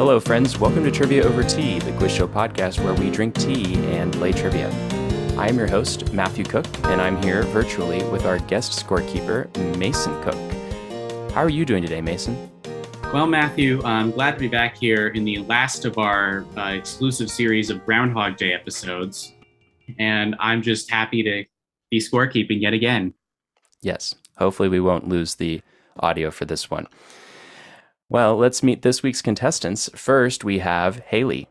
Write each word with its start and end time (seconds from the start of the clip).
Hello, 0.00 0.18
friends. 0.18 0.58
Welcome 0.58 0.84
to 0.84 0.90
Trivia 0.90 1.24
Over 1.24 1.42
Tea, 1.44 1.78
the 1.78 1.92
quiz 1.98 2.10
show 2.10 2.26
podcast 2.26 2.82
where 2.82 2.94
we 2.94 3.10
drink 3.10 3.34
tea 3.34 3.74
and 3.90 4.10
play 4.10 4.32
trivia. 4.32 4.70
I 5.36 5.46
am 5.46 5.58
your 5.58 5.66
host, 5.66 6.14
Matthew 6.14 6.42
Cook, 6.42 6.64
and 6.86 7.02
I'm 7.02 7.22
here 7.22 7.42
virtually 7.42 8.02
with 8.04 8.24
our 8.24 8.38
guest 8.38 8.82
scorekeeper, 8.82 9.54
Mason 9.76 10.18
Cook. 10.22 11.32
How 11.32 11.42
are 11.42 11.50
you 11.50 11.66
doing 11.66 11.82
today, 11.82 12.00
Mason? 12.00 12.50
Well, 13.12 13.26
Matthew, 13.26 13.82
I'm 13.84 14.10
glad 14.10 14.30
to 14.30 14.38
be 14.38 14.48
back 14.48 14.74
here 14.74 15.08
in 15.08 15.22
the 15.26 15.40
last 15.40 15.84
of 15.84 15.98
our 15.98 16.46
uh, 16.56 16.68
exclusive 16.68 17.30
series 17.30 17.68
of 17.68 17.84
Groundhog 17.84 18.38
Day 18.38 18.54
episodes. 18.54 19.34
And 19.98 20.34
I'm 20.40 20.62
just 20.62 20.90
happy 20.90 21.22
to 21.24 21.44
be 21.90 21.98
scorekeeping 21.98 22.62
yet 22.62 22.72
again. 22.72 23.12
Yes. 23.82 24.14
Hopefully, 24.38 24.70
we 24.70 24.80
won't 24.80 25.10
lose 25.10 25.34
the 25.34 25.60
audio 25.98 26.30
for 26.30 26.46
this 26.46 26.70
one. 26.70 26.86
Well, 28.12 28.36
let's 28.36 28.64
meet 28.64 28.82
this 28.82 29.04
week's 29.04 29.22
contestants. 29.22 29.88
First, 29.94 30.42
we 30.42 30.58
have 30.58 30.98
Haley. 30.98 31.48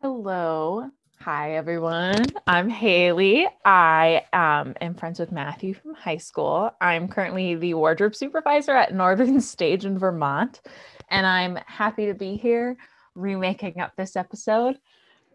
Hello. 0.00 0.88
Hi, 1.18 1.56
everyone. 1.56 2.24
I'm 2.46 2.70
Haley. 2.70 3.46
I 3.66 4.24
um, 4.32 4.74
am 4.80 4.94
friends 4.94 5.20
with 5.20 5.30
Matthew 5.30 5.74
from 5.74 5.92
high 5.92 6.16
school. 6.16 6.70
I'm 6.80 7.06
currently 7.06 7.54
the 7.54 7.74
wardrobe 7.74 8.16
supervisor 8.16 8.74
at 8.74 8.94
Northern 8.94 9.38
Stage 9.42 9.84
in 9.84 9.98
Vermont, 9.98 10.62
and 11.10 11.26
I'm 11.26 11.58
happy 11.66 12.06
to 12.06 12.14
be 12.14 12.36
here 12.36 12.78
remaking 13.14 13.78
up 13.78 13.94
this 13.94 14.16
episode, 14.16 14.78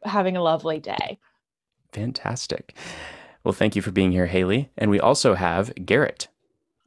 having 0.04 0.36
a 0.36 0.42
lovely 0.42 0.80
day. 0.80 1.20
Fantastic. 1.94 2.74
Well, 3.44 3.54
thank 3.54 3.76
you 3.76 3.84
for 3.84 3.92
being 3.92 4.12
here, 4.12 4.26
Haley. 4.26 4.72
And 4.80 4.90
we 4.90 5.00
also 5.00 5.36
have 5.36 5.72
Garrett. 5.86 6.28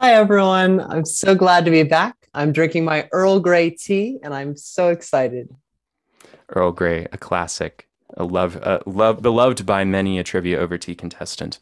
Hi, 0.01 0.15
everyone. 0.15 0.81
I'm 0.81 1.05
so 1.05 1.37
glad 1.37 1.65
to 1.65 1.71
be 1.71 1.85
back. 1.85 2.18
I'm 2.35 2.53
drinking 2.53 2.85
my 2.85 3.09
Earl 3.13 3.41
Grey 3.41 3.71
tea 3.71 4.19
and 4.23 4.35
I'm 4.35 4.57
so 4.57 4.91
excited. 4.91 5.49
Earl 6.51 6.73
Grey, 6.73 7.07
a 7.13 7.19
classic, 7.19 7.89
a 8.17 8.25
love, 8.25 8.57
uh, 8.57 8.81
love, 8.87 9.23
beloved 9.23 9.67
by 9.67 9.85
many 9.85 10.19
a 10.19 10.25
trivia 10.25 10.59
over 10.59 10.79
tea 10.79 10.95
contestant. 10.95 11.59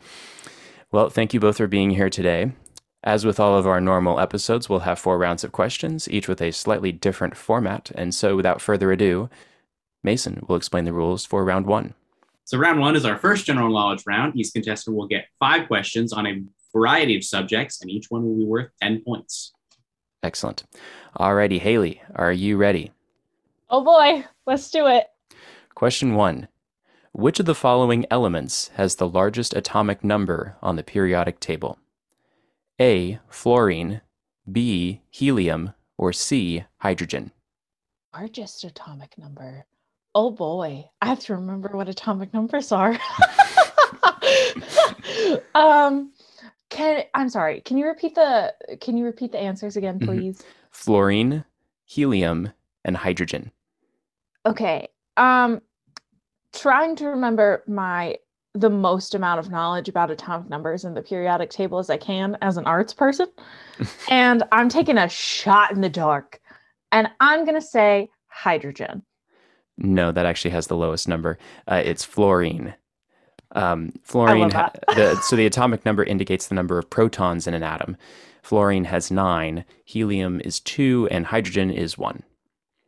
Well, 0.92 1.10
thank 1.10 1.34
you 1.34 1.40
both 1.40 1.56
for 1.56 1.66
being 1.66 1.90
here 1.90 2.10
today. 2.10 2.52
As 3.02 3.24
with 3.24 3.38
all 3.38 3.56
of 3.56 3.66
our 3.66 3.80
normal 3.80 4.18
episodes, 4.18 4.68
we'll 4.68 4.80
have 4.80 4.98
four 4.98 5.18
rounds 5.18 5.44
of 5.44 5.52
questions, 5.52 6.08
each 6.08 6.26
with 6.26 6.40
a 6.40 6.50
slightly 6.50 6.90
different 6.90 7.36
format. 7.36 7.92
And 7.94 8.14
so, 8.14 8.34
without 8.34 8.60
further 8.60 8.90
ado, 8.90 9.30
Mason 10.02 10.44
will 10.48 10.56
explain 10.56 10.84
the 10.84 10.92
rules 10.92 11.24
for 11.24 11.44
round 11.44 11.66
one. 11.66 11.94
So, 12.44 12.58
round 12.58 12.80
one 12.80 12.96
is 12.96 13.04
our 13.04 13.18
first 13.18 13.46
general 13.46 13.70
knowledge 13.72 14.02
round. 14.06 14.36
Each 14.36 14.52
contestant 14.52 14.96
will 14.96 15.06
get 15.06 15.28
five 15.38 15.68
questions 15.68 16.12
on 16.12 16.26
a 16.26 16.42
variety 16.72 17.16
of 17.16 17.24
subjects, 17.24 17.80
and 17.80 17.90
each 17.90 18.06
one 18.08 18.24
will 18.24 18.36
be 18.36 18.44
worth 18.44 18.70
10 18.82 19.02
points. 19.02 19.52
Excellent. 20.22 20.64
Alrighty, 21.18 21.58
Haley, 21.58 22.02
are 22.14 22.32
you 22.32 22.56
ready? 22.56 22.92
Oh 23.70 23.84
boy, 23.84 24.24
let's 24.46 24.70
do 24.70 24.86
it. 24.86 25.06
Question 25.74 26.14
one 26.14 26.48
Which 27.12 27.40
of 27.40 27.46
the 27.46 27.54
following 27.54 28.06
elements 28.10 28.68
has 28.74 28.96
the 28.96 29.08
largest 29.08 29.54
atomic 29.54 30.04
number 30.04 30.56
on 30.62 30.76
the 30.76 30.82
periodic 30.82 31.40
table? 31.40 31.78
A. 32.80 33.18
Fluorine, 33.28 34.02
B. 34.50 35.02
Helium, 35.10 35.72
or 35.98 36.12
C. 36.12 36.64
Hydrogen? 36.78 37.32
Largest 38.12 38.64
atomic 38.64 39.16
number. 39.18 39.66
Oh 40.14 40.30
boy, 40.30 40.88
I 41.02 41.06
have 41.06 41.20
to 41.20 41.34
remember 41.34 41.70
what 41.72 41.88
atomic 41.88 42.32
numbers 42.32 42.72
are. 42.72 42.94
um, 45.54 46.12
can 46.70 47.04
I'm 47.14 47.28
sorry. 47.28 47.60
Can 47.60 47.78
you 47.78 47.86
repeat 47.86 48.14
the 48.14 48.54
Can 48.80 48.96
you 48.96 49.04
repeat 49.04 49.32
the 49.32 49.38
answers 49.38 49.76
again, 49.76 49.98
Mhm. 50.00 50.06
please? 50.06 50.44
Fluorine, 50.70 51.44
helium, 51.84 52.52
and 52.84 52.96
hydrogen. 52.96 53.50
Okay. 54.44 54.88
Um, 55.16 55.60
trying 56.52 56.96
to 56.96 57.06
remember 57.08 57.62
my 57.66 58.18
the 58.54 58.70
most 58.70 59.14
amount 59.14 59.38
of 59.38 59.50
knowledge 59.50 59.86
about 59.88 60.10
atomic 60.10 60.48
numbers 60.48 60.84
and 60.84 60.96
the 60.96 61.02
periodic 61.02 61.50
table 61.50 61.78
as 61.78 61.90
I 61.90 61.98
can 61.98 62.38
as 62.40 62.56
an 62.56 62.64
arts 62.64 62.94
person, 62.94 63.26
and 64.10 64.42
I'm 64.50 64.70
taking 64.70 64.96
a 64.96 65.08
shot 65.10 65.72
in 65.72 65.82
the 65.82 65.90
dark, 65.90 66.40
and 66.90 67.08
I'm 67.20 67.44
gonna 67.44 67.60
say 67.60 68.08
hydrogen. 68.28 69.02
No, 69.76 70.10
that 70.10 70.24
actually 70.24 70.52
has 70.52 70.68
the 70.68 70.76
lowest 70.76 71.06
number. 71.06 71.36
Uh, 71.70 71.82
it's 71.84 72.02
fluorine. 72.02 72.74
Um, 73.56 73.92
fluorine. 74.02 74.48
the, 74.50 75.18
so 75.22 75.34
the 75.36 75.46
atomic 75.46 75.84
number 75.84 76.04
indicates 76.04 76.48
the 76.48 76.54
number 76.54 76.78
of 76.78 76.88
protons 76.90 77.46
in 77.46 77.54
an 77.54 77.62
atom. 77.62 77.96
Fluorine 78.42 78.84
has 78.84 79.10
nine, 79.10 79.64
helium 79.84 80.40
is 80.44 80.60
two, 80.60 81.08
and 81.10 81.26
hydrogen 81.26 81.70
is 81.70 81.98
one. 81.98 82.22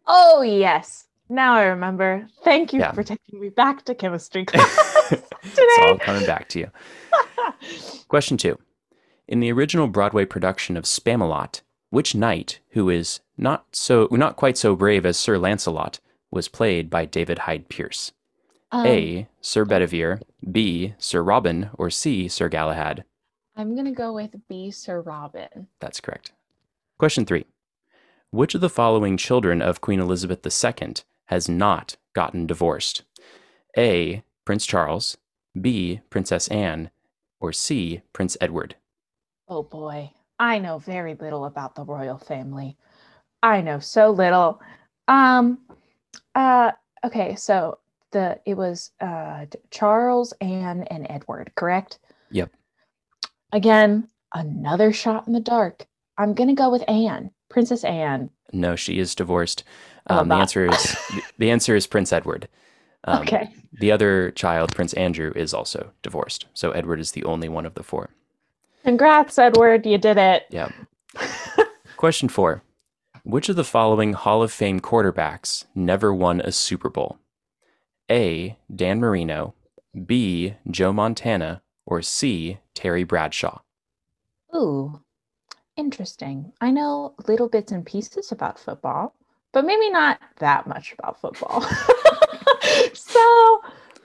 Oh 0.07 0.43
yes. 0.43 1.07
Now 1.29 1.55
I 1.55 1.65
remember. 1.65 2.27
Thank 2.45 2.73
you 2.73 2.81
Yeah. 2.81 2.93
for 2.93 3.03
taking 3.03 3.41
me 3.41 3.49
back 3.51 3.85
to 3.87 3.95
chemistry 3.95 4.45
class 4.47 4.77
today. 5.11 5.23
it's 5.43 5.79
all 5.81 5.99
coming 5.99 6.25
back 6.27 6.49
to 6.51 6.59
you. 6.61 6.71
Question 8.09 8.37
two. 8.37 8.59
In 9.27 9.41
the 9.41 9.53
original 9.53 9.89
Broadway 9.89 10.25
production 10.25 10.77
of 10.77 10.85
Spamalot, 10.85 11.61
which 11.91 12.15
knight, 12.15 12.61
who 12.71 12.89
is 12.89 13.21
not 13.37 13.67
so 13.73 14.09
not 14.11 14.37
quite 14.37 14.57
so 14.57 14.75
brave 14.75 15.05
as 15.05 15.19
Sir 15.19 15.39
Lancelot, 15.39 16.01
was 16.31 16.49
played 16.49 16.89
by 16.89 17.05
David 17.05 17.41
Hyde 17.41 17.69
Pierce? 17.69 18.13
Um, 18.71 18.87
A. 18.87 19.29
Sir 19.41 19.65
Bedivere, 19.65 20.21
B. 20.51 20.95
Sir 20.99 21.23
Robin, 21.23 21.71
or 21.75 21.91
C. 21.91 22.29
Sir 22.29 22.49
Galahad? 22.49 23.05
I'm 23.57 23.75
gonna 23.75 23.93
go 23.93 24.13
with 24.13 24.37
B. 24.49 24.71
Sir 24.71 25.01
Robin. 25.01 25.69
That's 25.81 26.01
correct. 26.01 26.33
Question 26.99 27.25
three. 27.25 27.47
Which 28.31 28.55
of 28.55 28.61
the 28.61 28.69
following 28.69 29.17
children 29.17 29.63
of 29.63 29.81
Queen 29.81 30.01
Elizabeth 30.01 30.47
II 30.47 30.95
has 31.27 31.49
not 31.49 31.97
gotten 32.13 32.47
divorced? 32.47 33.03
A. 33.77 34.23
Prince 34.45 34.67
Charles, 34.67 35.17
B. 35.59 36.01
Princess 36.11 36.49
Anne, 36.49 36.91
or 37.41 37.53
C. 37.53 38.03
Prince 38.13 38.37
Edward? 38.41 38.77
Oh 39.49 39.63
boy, 39.63 40.11
I 40.39 40.59
know 40.59 40.79
very 40.79 41.15
little 41.15 41.47
about 41.47 41.75
the 41.75 41.85
royal 41.85 42.19
family. 42.19 42.77
I 43.43 43.63
know 43.63 43.79
so 43.79 44.11
little. 44.11 44.61
Um 45.07 45.59
uh 46.35 46.73
okay, 47.05 47.35
so 47.35 47.79
the 48.13 48.39
it 48.47 48.55
was 48.55 48.91
uh 49.01 49.47
Charles, 49.71 50.33
Anne, 50.41 50.83
and 50.91 51.07
Edward, 51.09 51.53
correct? 51.55 51.99
Yep. 52.31 52.51
Again, 53.53 54.09
another 54.35 54.93
shot 54.93 55.27
in 55.27 55.33
the 55.33 55.41
dark. 55.41 55.87
I'm 56.17 56.35
gonna 56.35 56.55
go 56.55 56.71
with 56.71 56.85
Anne, 56.89 57.31
Princess 57.49 57.85
Anne. 57.85 58.31
No, 58.53 58.77
she 58.77 58.99
is 58.99 59.15
divorced. 59.15 59.65
Um, 60.07 60.29
the 60.29 60.35
answer 60.37 60.67
is 60.67 60.97
the 61.39 61.51
answer 61.51 61.77
is 61.77 61.87
Prince 61.87 62.13
Edward. 62.13 62.49
Um, 63.05 63.23
okay. 63.23 63.49
The 63.73 63.93
other 63.93 64.33
child, 64.33 64.75
Prince 64.75 64.93
Andrew, 64.95 65.33
is 65.37 65.55
also 65.55 65.93
divorced. 66.03 66.47
So 66.53 66.73
Edward 66.73 66.99
is 66.99 67.13
the 67.13 67.25
only 67.25 67.49
one 67.49 67.65
of 67.65 67.75
the 67.75 67.85
four. 67.85 68.11
Congrats, 68.83 69.39
Edward, 69.39 69.87
you 69.87 69.99
did 69.99 70.19
it. 70.19 70.47
Yeah. 70.51 70.71
Question 71.97 72.29
four. 72.29 72.63
Which 73.23 73.49
of 73.49 73.55
the 73.57 73.65
following 73.65 74.15
Hall 74.15 74.43
of 74.43 74.53
Fame 74.53 74.81
quarterbacks 74.81 75.67
never 75.77 76.13
won 76.13 76.41
a 76.41 76.51
Super 76.51 76.91
Bowl? 76.91 77.19
A. 78.11 78.57
Dan 78.75 79.01
Marino, 79.01 79.55
B. 80.07 80.55
Joe 80.71 80.93
Montana, 80.93 81.63
or 81.87 82.03
C. 82.03 82.59
Terry 82.75 83.05
Bradshaw? 83.05 83.61
Ooh, 84.55 85.01
interesting. 85.77 86.53
I 86.61 86.71
know 86.71 87.15
little 87.27 87.49
bits 87.49 87.73
and 87.73 87.85
pieces 87.85 88.33
about 88.33 88.59
football, 88.59 89.15
but 89.53 89.65
maybe 89.65 89.91
not 89.91 90.21
that 90.39 90.67
much 90.67 90.95
about 90.99 91.21
football. 91.21 91.63
so, 92.95 93.63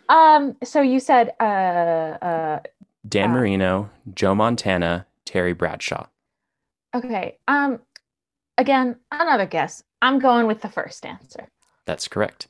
um, 0.09 0.55
so 0.63 0.81
you 0.81 0.99
said, 0.99 1.31
uh, 1.39 1.43
uh, 1.43 2.59
Dan 3.07 3.31
Uh, 3.31 3.33
Marino, 3.33 3.89
Joe 4.13 4.35
Montana, 4.35 5.05
Terry 5.25 5.53
Bradshaw. 5.53 6.05
okay. 6.95 7.37
Um, 7.47 7.79
again, 8.57 8.97
another 9.11 9.45
guess. 9.45 9.83
I'm 10.01 10.19
going 10.19 10.47
with 10.47 10.61
the 10.61 10.69
first 10.69 11.05
answer. 11.05 11.47
That's 11.85 12.07
correct. 12.07 12.47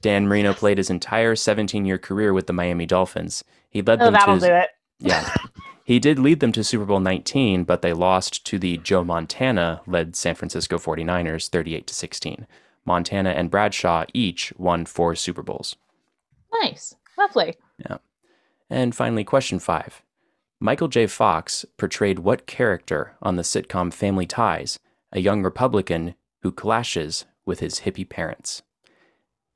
Dan 0.00 0.26
Marino 0.26 0.54
played 0.54 0.78
his 0.78 0.90
entire 0.90 1.36
17 1.36 1.84
year 1.84 1.98
career 1.98 2.32
with 2.32 2.46
the 2.46 2.52
Miami 2.52 2.86
Dolphins. 2.86 3.44
He 3.68 3.82
led 3.82 4.00
Oh, 4.00 4.06
them 4.06 4.14
that'll 4.14 4.38
to 4.40 4.46
do 4.46 4.52
it. 4.52 4.70
Yeah. 4.98 5.32
He 5.84 5.98
did 5.98 6.18
lead 6.18 6.40
them 6.40 6.52
to 6.52 6.62
Super 6.64 6.84
Bowl 6.84 7.00
19, 7.00 7.64
but 7.64 7.82
they 7.82 7.92
lost 7.92 8.46
to 8.46 8.58
the 8.58 8.78
Joe 8.78 9.02
Montana 9.04 9.80
led 9.86 10.14
San 10.16 10.34
Francisco 10.36 10.78
49ers 10.78 11.48
38 11.48 11.86
to 11.88 11.94
16. 11.94 12.46
Montana 12.84 13.30
and 13.30 13.50
Bradshaw 13.50 14.04
each 14.14 14.52
won 14.56 14.86
four 14.86 15.14
Super 15.16 15.42
Bowls. 15.42 15.76
Nice, 16.62 16.94
lovely. 17.18 17.54
Yeah. 17.78 17.98
And 18.70 18.94
finally, 18.94 19.24
question 19.24 19.58
five 19.58 20.02
Michael 20.60 20.88
J. 20.88 21.06
Fox 21.08 21.64
portrayed 21.76 22.20
what 22.20 22.46
character 22.46 23.16
on 23.20 23.36
the 23.36 23.42
sitcom 23.42 23.92
Family 23.92 24.26
Ties, 24.26 24.78
a 25.10 25.20
young 25.20 25.42
Republican 25.42 26.14
who 26.42 26.52
clashes 26.52 27.24
with 27.44 27.60
his 27.60 27.80
hippie 27.80 28.08
parents? 28.08 28.62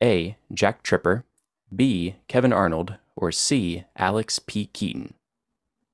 A. 0.02 0.36
Jack 0.52 0.82
Tripper, 0.82 1.24
B. 1.74 2.16
Kevin 2.28 2.52
Arnold, 2.52 2.96
or 3.16 3.32
C. 3.32 3.84
Alex 3.96 4.38
P. 4.38 4.66
Keaton? 4.66 5.14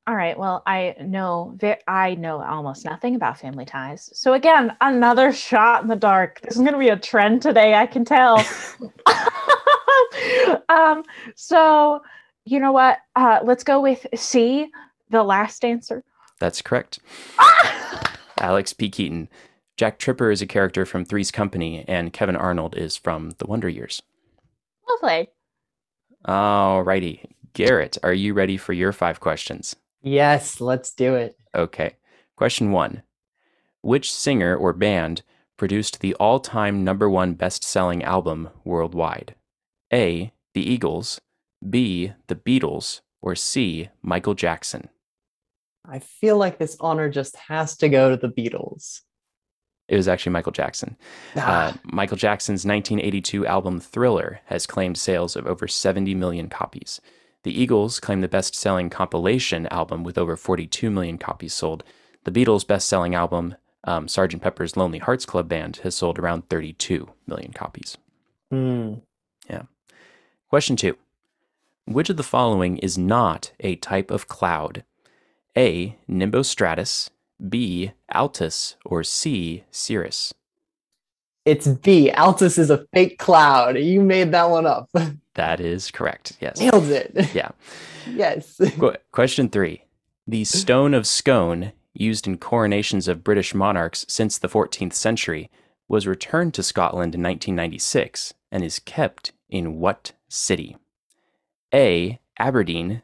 All 0.06 0.16
right. 0.16 0.36
Well, 0.36 0.64
I 0.66 0.96
know 1.00 1.56
I 1.86 2.16
know 2.16 2.42
almost 2.42 2.84
nothing 2.84 3.14
about 3.14 3.38
family 3.38 3.64
ties. 3.64 4.10
So 4.12 4.32
again, 4.32 4.76
another 4.80 5.32
shot 5.32 5.82
in 5.82 5.88
the 5.88 5.94
dark. 5.94 6.40
This 6.40 6.56
is 6.56 6.60
going 6.60 6.72
to 6.72 6.78
be 6.78 6.88
a 6.88 6.96
trend 6.96 7.40
today. 7.40 7.74
I 7.74 7.86
can 7.86 8.04
tell. 8.04 8.36
um, 10.68 11.04
so 11.36 12.02
you 12.44 12.58
know 12.58 12.72
what? 12.72 12.98
Uh, 13.14 13.40
let's 13.44 13.64
go 13.64 13.80
with 13.80 14.06
C, 14.14 14.68
the 15.10 15.22
last 15.22 15.64
answer. 15.64 16.02
That's 16.40 16.62
correct. 16.62 16.98
Ah! 17.38 18.16
Alex 18.40 18.72
P. 18.72 18.90
Keaton. 18.90 19.28
Jack 19.76 19.98
Tripper 19.98 20.30
is 20.30 20.42
a 20.42 20.46
character 20.46 20.84
from 20.84 21.04
Three's 21.04 21.30
Company, 21.30 21.84
and 21.88 22.12
Kevin 22.12 22.36
Arnold 22.36 22.76
is 22.76 22.96
from 22.96 23.32
The 23.38 23.46
Wonder 23.46 23.68
Years. 23.68 24.02
Lovely. 24.88 25.30
Alrighty. 26.26 27.24
Garrett, 27.54 27.98
are 28.02 28.12
you 28.12 28.34
ready 28.34 28.56
for 28.56 28.72
your 28.72 28.92
five 28.92 29.20
questions? 29.20 29.76
Yes, 30.02 30.60
let's 30.60 30.92
do 30.92 31.14
it. 31.14 31.36
Okay. 31.54 31.96
Question 32.36 32.72
one 32.72 33.02
Which 33.82 34.12
singer 34.12 34.56
or 34.56 34.72
band 34.72 35.22
produced 35.56 36.00
the 36.00 36.14
all 36.14 36.40
time 36.40 36.84
number 36.84 37.08
one 37.08 37.34
best 37.34 37.64
selling 37.64 38.02
album 38.02 38.50
worldwide? 38.64 39.34
A. 39.92 40.32
The 40.54 40.68
Eagles, 40.68 41.20
B. 41.68 42.12
The 42.26 42.34
Beatles, 42.34 43.00
or 43.20 43.34
C. 43.34 43.88
Michael 44.02 44.34
Jackson? 44.34 44.88
I 45.84 45.98
feel 45.98 46.36
like 46.36 46.58
this 46.58 46.76
honor 46.80 47.08
just 47.08 47.36
has 47.36 47.76
to 47.78 47.88
go 47.88 48.10
to 48.10 48.16
the 48.16 48.32
Beatles. 48.32 49.00
It 49.88 49.96
was 49.96 50.08
actually 50.08 50.32
Michael 50.32 50.52
Jackson. 50.52 50.96
Uh, 51.36 51.40
Ah, 51.44 51.74
Michael 51.84 52.16
Jackson's 52.16 52.64
1982 52.64 53.46
album 53.46 53.80
Thriller 53.80 54.40
has 54.46 54.66
claimed 54.66 54.96
sales 54.96 55.36
of 55.36 55.46
over 55.46 55.66
70 55.68 56.14
million 56.14 56.48
copies. 56.48 57.00
The 57.42 57.60
Eagles 57.60 57.98
claim 58.00 58.20
the 58.20 58.28
best 58.28 58.54
selling 58.54 58.88
compilation 58.88 59.66
album 59.66 60.04
with 60.04 60.16
over 60.16 60.36
42 60.36 60.90
million 60.90 61.18
copies 61.18 61.52
sold. 61.52 61.82
The 62.24 62.30
Beatles' 62.30 62.66
best 62.66 62.88
selling 62.88 63.14
album, 63.16 63.56
um, 63.84 64.06
Sgt. 64.06 64.40
Pepper's 64.40 64.76
Lonely 64.76 64.98
Hearts 64.98 65.26
Club 65.26 65.48
Band, 65.48 65.78
has 65.78 65.96
sold 65.96 66.18
around 66.20 66.48
32 66.48 67.10
million 67.26 67.52
copies. 67.52 67.98
Yeah. 68.52 69.62
Question 70.48 70.76
two 70.76 70.96
Which 71.86 72.08
of 72.10 72.16
the 72.16 72.22
following 72.22 72.78
is 72.78 72.96
not 72.96 73.52
a 73.60 73.74
type 73.76 74.10
of 74.12 74.28
cloud? 74.28 74.84
A. 75.56 75.98
Nimbostratus, 76.08 77.10
B. 77.48 77.92
Altus, 78.14 78.76
or 78.84 79.02
C. 79.02 79.64
Cirrus? 79.70 80.32
It's 81.44 81.66
B. 81.66 82.10
Altus 82.14 82.58
is 82.58 82.70
a 82.70 82.86
fake 82.92 83.18
cloud. 83.18 83.76
You 83.76 84.00
made 84.00 84.32
that 84.32 84.50
one 84.50 84.66
up. 84.66 84.88
That 85.34 85.60
is 85.60 85.90
correct. 85.90 86.36
Yes. 86.42 86.60
Nailed 86.60 86.90
it. 86.90 87.30
Yeah. 87.34 87.52
yes. 88.06 88.60
Qu- 88.78 88.96
Question 89.12 89.48
three. 89.48 89.84
The 90.26 90.44
stone 90.44 90.92
of 90.92 91.06
Scone, 91.06 91.72
used 91.94 92.26
in 92.26 92.36
coronations 92.36 93.08
of 93.08 93.24
British 93.24 93.54
monarchs 93.54 94.04
since 94.10 94.36
the 94.36 94.48
14th 94.50 94.92
century, 94.92 95.50
was 95.88 96.06
returned 96.06 96.52
to 96.52 96.62
Scotland 96.62 97.14
in 97.14 97.22
1996 97.22 98.34
and 98.50 98.62
is 98.62 98.78
kept 98.78 99.32
in 99.48 99.80
what 99.80 100.12
city? 100.28 100.76
A. 101.72 102.20
Aberdeen, 102.38 103.00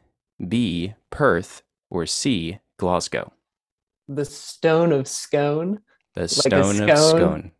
B. 0.47 0.93
Perth, 1.09 1.63
or 1.89 2.05
C. 2.05 2.59
Glasgow? 2.77 3.33
The 4.09 4.25
stone 4.25 4.91
of 4.91 5.07
scone. 5.07 5.81
The 6.15 6.27
stone 6.27 6.81
of 6.89 6.97
scone? 6.97 7.51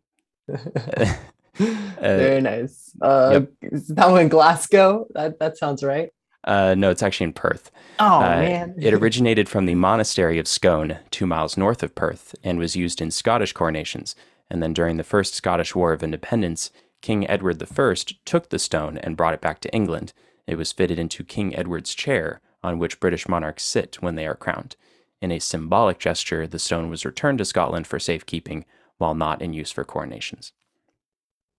Scone. 0.48 1.16
Very 2.00 2.40
nice. 2.40 2.78
Uh, 3.00 3.42
is 3.62 3.86
that 3.88 4.10
one 4.10 4.20
in 4.22 4.28
Glasgow? 4.28 5.06
That 5.14 5.38
that 5.38 5.56
sounds 5.56 5.82
right. 5.84 6.10
Uh, 6.44 6.74
no, 6.76 6.90
it's 6.90 7.02
actually 7.04 7.24
in 7.24 7.32
Perth. 7.32 7.70
Oh 8.00 8.16
Uh, 8.16 8.36
man. 8.40 8.74
It 8.78 8.92
originated 8.92 9.48
from 9.48 9.64
the 9.64 9.76
monastery 9.76 10.38
of 10.38 10.48
Scone, 10.48 10.98
two 11.10 11.24
miles 11.26 11.56
north 11.56 11.82
of 11.84 11.94
Perth, 11.94 12.34
and 12.42 12.58
was 12.58 12.74
used 12.76 13.00
in 13.00 13.10
Scottish 13.12 13.52
coronations. 13.52 14.16
And 14.50 14.60
then 14.62 14.74
during 14.74 14.96
the 14.96 15.04
First 15.04 15.34
Scottish 15.34 15.74
War 15.76 15.92
of 15.92 16.02
Independence, 16.02 16.70
King 17.00 17.30
Edward 17.30 17.62
I 17.62 17.94
took 18.24 18.48
the 18.48 18.58
stone 18.58 18.98
and 18.98 19.16
brought 19.16 19.34
it 19.34 19.40
back 19.40 19.60
to 19.60 19.72
England. 19.72 20.12
It 20.48 20.56
was 20.58 20.72
fitted 20.72 20.98
into 20.98 21.22
King 21.24 21.54
Edward's 21.54 21.94
chair, 21.94 22.40
on 22.62 22.78
which 22.78 23.00
British 23.00 23.28
monarchs 23.28 23.62
sit 23.62 24.02
when 24.02 24.16
they 24.16 24.26
are 24.26 24.34
crowned. 24.34 24.74
In 25.20 25.30
a 25.30 25.38
symbolic 25.38 25.98
gesture, 25.98 26.46
the 26.46 26.58
stone 26.58 26.88
was 26.88 27.04
returned 27.04 27.38
to 27.38 27.44
Scotland 27.44 27.86
for 27.86 27.98
safekeeping, 27.98 28.64
while 28.98 29.14
not 29.14 29.42
in 29.42 29.52
use 29.52 29.70
for 29.70 29.84
coronations. 29.84 30.52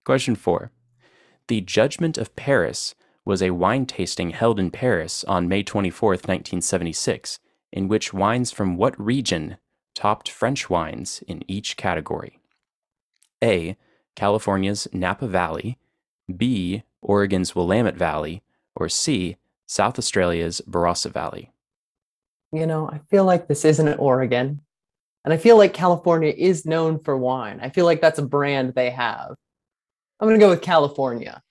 Question 0.04 0.36
four. 0.36 0.72
The 1.48 1.62
Judgment 1.62 2.18
of 2.18 2.36
Paris 2.36 2.96
was 3.24 3.42
a 3.42 3.52
wine 3.52 3.86
tasting 3.86 4.32
held 4.32 4.60
in 4.60 4.72
Paris 4.72 5.24
on 5.26 5.48
May 5.48 5.64
24th, 5.64 6.28
1976, 6.28 7.40
in 7.72 7.88
which 7.88 8.14
wines 8.14 8.52
from 8.52 8.78
what 8.78 9.00
region 9.00 9.58
topped 9.94 10.30
French 10.30 10.70
wines 10.70 11.24
in 11.28 11.44
each 11.48 11.78
category? 11.78 12.40
A. 13.44 13.78
California's 14.16 14.88
Napa 14.92 15.28
Valley, 15.28 15.78
B. 16.36 16.84
Oregon's 17.02 17.56
Willamette 17.56 17.96
Valley, 17.96 18.42
or 18.76 18.90
C. 18.90 19.38
South 19.68 19.98
Australia's 19.98 20.62
Barossa 20.68 21.12
Valley. 21.12 21.52
You 22.52 22.66
know, 22.66 22.90
I 22.90 23.00
feel 23.10 23.26
like 23.26 23.48
this 23.48 23.66
isn't 23.66 23.98
Oregon. 23.98 24.62
And 25.24 25.34
I 25.34 25.38
feel 25.38 25.58
like 25.58 25.74
California 25.74 26.34
is 26.36 26.66
known 26.66 27.00
for 27.00 27.16
wine. 27.16 27.60
I 27.62 27.70
feel 27.70 27.86
like 27.86 28.02
that's 28.02 28.20
a 28.20 28.26
brand 28.26 28.74
they 28.74 28.90
have. 28.90 29.36
I'm 30.20 30.28
going 30.28 30.40
to 30.40 30.44
go 30.44 30.50
with 30.50 30.62
California. 30.62 31.42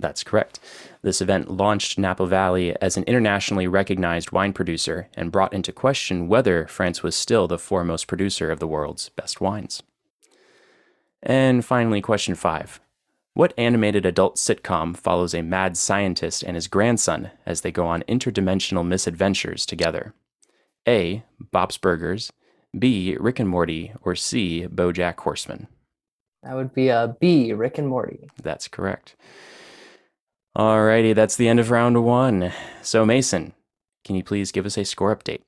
That's 0.00 0.22
correct. 0.22 0.60
This 1.02 1.20
event 1.20 1.50
launched 1.50 1.98
Napa 1.98 2.26
Valley 2.26 2.76
as 2.80 2.96
an 2.96 3.02
internationally 3.04 3.66
recognized 3.66 4.30
wine 4.30 4.52
producer 4.52 5.08
and 5.16 5.32
brought 5.32 5.52
into 5.52 5.72
question 5.72 6.28
whether 6.28 6.68
France 6.68 7.02
was 7.02 7.16
still 7.16 7.48
the 7.48 7.58
foremost 7.58 8.06
producer 8.06 8.50
of 8.50 8.60
the 8.60 8.68
world's 8.68 9.08
best 9.08 9.40
wines. 9.40 9.82
And 11.20 11.64
finally, 11.64 12.00
question 12.00 12.36
five 12.36 12.80
What 13.34 13.54
animated 13.58 14.06
adult 14.06 14.36
sitcom 14.36 14.96
follows 14.96 15.34
a 15.34 15.42
mad 15.42 15.76
scientist 15.76 16.44
and 16.44 16.54
his 16.54 16.68
grandson 16.68 17.32
as 17.44 17.62
they 17.62 17.72
go 17.72 17.86
on 17.86 18.02
interdimensional 18.02 18.86
misadventures 18.86 19.66
together? 19.66 20.14
A. 20.88 21.22
Bob's 21.52 21.76
Burgers, 21.76 22.32
B. 22.76 23.16
Rick 23.20 23.38
and 23.38 23.48
Morty, 23.48 23.92
or 24.02 24.16
C. 24.16 24.66
Bojack 24.66 25.18
Horseman? 25.20 25.68
That 26.42 26.54
would 26.54 26.72
be 26.72 26.88
a 26.88 27.14
B, 27.20 27.52
Rick 27.52 27.76
and 27.76 27.88
Morty. 27.88 28.28
That's 28.42 28.68
correct. 28.68 29.14
Alrighty, 30.56 31.14
that's 31.14 31.36
the 31.36 31.46
end 31.46 31.60
of 31.60 31.70
round 31.70 32.02
one. 32.04 32.52
So, 32.82 33.04
Mason, 33.04 33.52
can 34.04 34.16
you 34.16 34.24
please 34.24 34.50
give 34.50 34.64
us 34.64 34.78
a 34.78 34.84
score 34.84 35.14
update? 35.14 35.42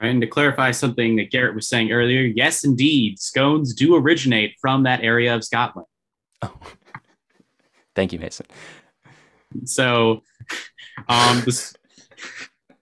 And 0.00 0.20
to 0.20 0.26
clarify 0.26 0.70
something 0.70 1.16
that 1.16 1.30
Garrett 1.30 1.54
was 1.54 1.68
saying 1.68 1.90
earlier, 1.90 2.22
yes, 2.22 2.64
indeed, 2.64 3.18
scones 3.18 3.74
do 3.74 3.96
originate 3.96 4.54
from 4.60 4.84
that 4.84 5.02
area 5.02 5.34
of 5.34 5.44
Scotland. 5.44 5.88
Oh. 6.42 6.54
Thank 7.96 8.12
you, 8.12 8.18
Mason. 8.18 8.46
So, 9.64 10.22
um, 11.08 11.42
this, 11.44 11.74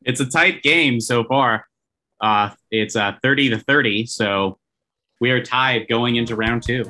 it's 0.04 0.20
a 0.20 0.26
tight 0.26 0.62
game 0.62 1.00
so 1.00 1.24
far. 1.24 1.66
Uh, 2.20 2.50
it's 2.70 2.96
uh, 2.96 3.12
30 3.22 3.50
to 3.50 3.58
30. 3.58 4.06
So 4.06 4.58
we 5.20 5.30
are 5.30 5.42
tied 5.42 5.88
going 5.88 6.16
into 6.16 6.36
round 6.36 6.62
two. 6.62 6.82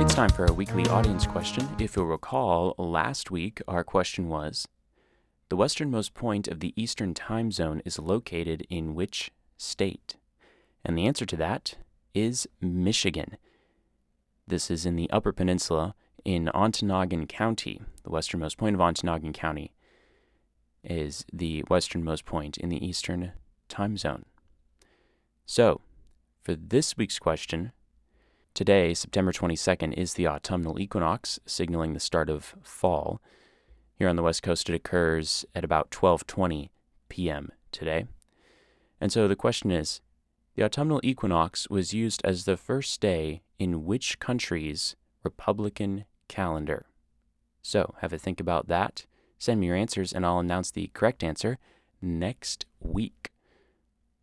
It's 0.00 0.14
time 0.14 0.30
for 0.30 0.46
our 0.46 0.52
weekly 0.52 0.86
audience 0.88 1.26
question. 1.26 1.66
If 1.78 1.96
you'll 1.96 2.06
recall, 2.06 2.74
last 2.78 3.30
week 3.30 3.60
our 3.66 3.84
question 3.84 4.28
was 4.28 4.68
The 5.48 5.56
westernmost 5.56 6.14
point 6.14 6.48
of 6.48 6.60
the 6.60 6.74
Eastern 6.76 7.14
time 7.14 7.50
zone 7.50 7.80
is 7.84 7.98
located 7.98 8.66
in 8.68 8.94
which 8.94 9.30
state? 9.56 10.16
And 10.84 10.98
the 10.98 11.06
answer 11.06 11.24
to 11.26 11.36
that 11.36 11.76
is 12.14 12.46
Michigan. 12.60 13.38
This 14.46 14.70
is 14.70 14.84
in 14.84 14.96
the 14.96 15.10
Upper 15.10 15.32
Peninsula 15.32 15.94
in 16.24 16.50
Ontonagon 16.54 17.28
County. 17.28 17.80
The 18.02 18.10
westernmost 18.10 18.58
point 18.58 18.74
of 18.74 18.80
Ontonagon 18.80 19.34
County 19.34 19.72
is 20.82 21.24
the 21.32 21.64
westernmost 21.68 22.24
point 22.24 22.56
in 22.58 22.68
the 22.68 22.84
Eastern 22.84 23.32
time 23.68 23.96
zone. 23.96 24.24
So, 25.46 25.80
for 26.42 26.54
this 26.54 26.96
week's 26.96 27.18
question, 27.18 27.72
Today, 28.54 28.94
September 28.94 29.32
22nd, 29.32 29.94
is 29.94 30.14
the 30.14 30.28
autumnal 30.28 30.78
equinox, 30.78 31.40
signaling 31.44 31.92
the 31.92 31.98
start 31.98 32.30
of 32.30 32.54
fall. 32.62 33.20
Here 33.96 34.08
on 34.08 34.14
the 34.14 34.22
west 34.22 34.44
coast, 34.44 34.70
it 34.70 34.76
occurs 34.76 35.44
at 35.56 35.64
about 35.64 35.90
12:20 35.90 36.68
p.m. 37.08 37.50
today. 37.72 38.06
And 39.00 39.10
so 39.10 39.26
the 39.26 39.34
question 39.34 39.72
is, 39.72 40.00
the 40.54 40.62
autumnal 40.62 41.00
equinox 41.02 41.68
was 41.68 41.92
used 41.92 42.22
as 42.24 42.44
the 42.44 42.56
first 42.56 43.00
day 43.00 43.42
in 43.58 43.84
which 43.84 44.20
country's 44.20 44.94
republican 45.24 46.04
calendar? 46.34 46.86
So, 47.62 47.94
have 48.00 48.12
a 48.12 48.18
think 48.18 48.40
about 48.40 48.66
that. 48.68 49.06
Send 49.38 49.60
me 49.60 49.68
your 49.68 49.76
answers 49.76 50.12
and 50.12 50.26
I'll 50.26 50.40
announce 50.40 50.70
the 50.70 50.90
correct 50.92 51.22
answer 51.22 51.58
next 52.02 52.66
week. 52.80 53.30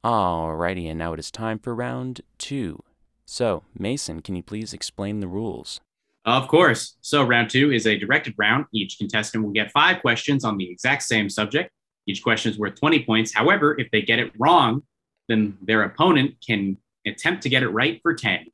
Alrighty, 0.03 0.89
and 0.89 0.99
now 0.99 1.13
it 1.13 1.19
is 1.19 1.31
time 1.31 1.59
for 1.59 1.73
round 1.73 2.21
2. 2.39 2.83
So, 3.25 3.63
Mason, 3.77 4.21
can 4.21 4.35
you 4.35 4.43
please 4.43 4.73
explain 4.73 5.19
the 5.19 5.27
rules? 5.27 5.79
Of 6.25 6.47
course. 6.47 6.97
So 7.01 7.23
round 7.23 7.49
two 7.49 7.71
is 7.71 7.87
a 7.87 7.97
directed 7.97 8.35
round. 8.37 8.65
Each 8.73 8.97
contestant 8.97 9.43
will 9.43 9.51
get 9.51 9.71
five 9.71 10.01
questions 10.01 10.43
on 10.43 10.57
the 10.57 10.69
exact 10.69 11.03
same 11.03 11.29
subject. 11.29 11.71
Each 12.07 12.21
question 12.21 12.51
is 12.51 12.59
worth 12.59 12.79
20 12.79 13.05
points. 13.05 13.33
However, 13.33 13.75
if 13.79 13.89
they 13.91 14.01
get 14.01 14.19
it 14.19 14.31
wrong, 14.37 14.83
then 15.27 15.57
their 15.61 15.83
opponent 15.83 16.35
can 16.45 16.77
attempt 17.07 17.43
to 17.43 17.49
get 17.49 17.63
it 17.63 17.69
right 17.69 17.99
for 18.03 18.13
10. 18.13 18.45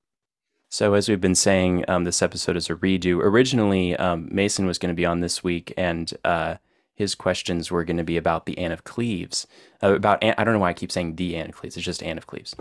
So, 0.70 0.94
as 0.96 1.08
we've 1.08 1.22
been 1.22 1.36
saying, 1.36 1.86
um, 1.88 2.04
this 2.04 2.22
episode 2.22 2.58
is 2.58 2.70
a 2.70 2.76
redo. 2.76 3.20
Originally, 3.22 3.96
um, 3.96 4.28
Mason 4.32 4.66
was 4.66 4.78
going 4.78 4.94
to 4.94 4.96
be 4.96 5.06
on 5.06 5.22
this 5.22 5.44
week, 5.44 5.74
and 5.78 6.12
uh, 6.26 6.56
his 6.94 7.16
questions 7.16 7.72
were 7.72 7.86
going 7.86 7.98
to 7.98 8.04
be 8.04 8.18
about 8.18 8.46
the 8.46 8.58
Anne 8.58 8.74
of 8.74 8.84
Cleves. 8.84 9.48
Uh, 9.82 9.94
about 9.94 10.22
Anne, 10.22 10.36
I 10.38 10.44
don't 10.44 10.54
know 10.54 10.60
why 10.60 10.70
I 10.70 10.74
keep 10.74 10.92
saying 10.92 11.16
the 11.16 11.38
Anne 11.38 11.50
of 11.50 11.56
Cleves. 11.56 11.78
It's 11.78 11.86
just 11.86 12.04
Anne 12.04 12.18
of 12.18 12.28
Cleves, 12.28 12.54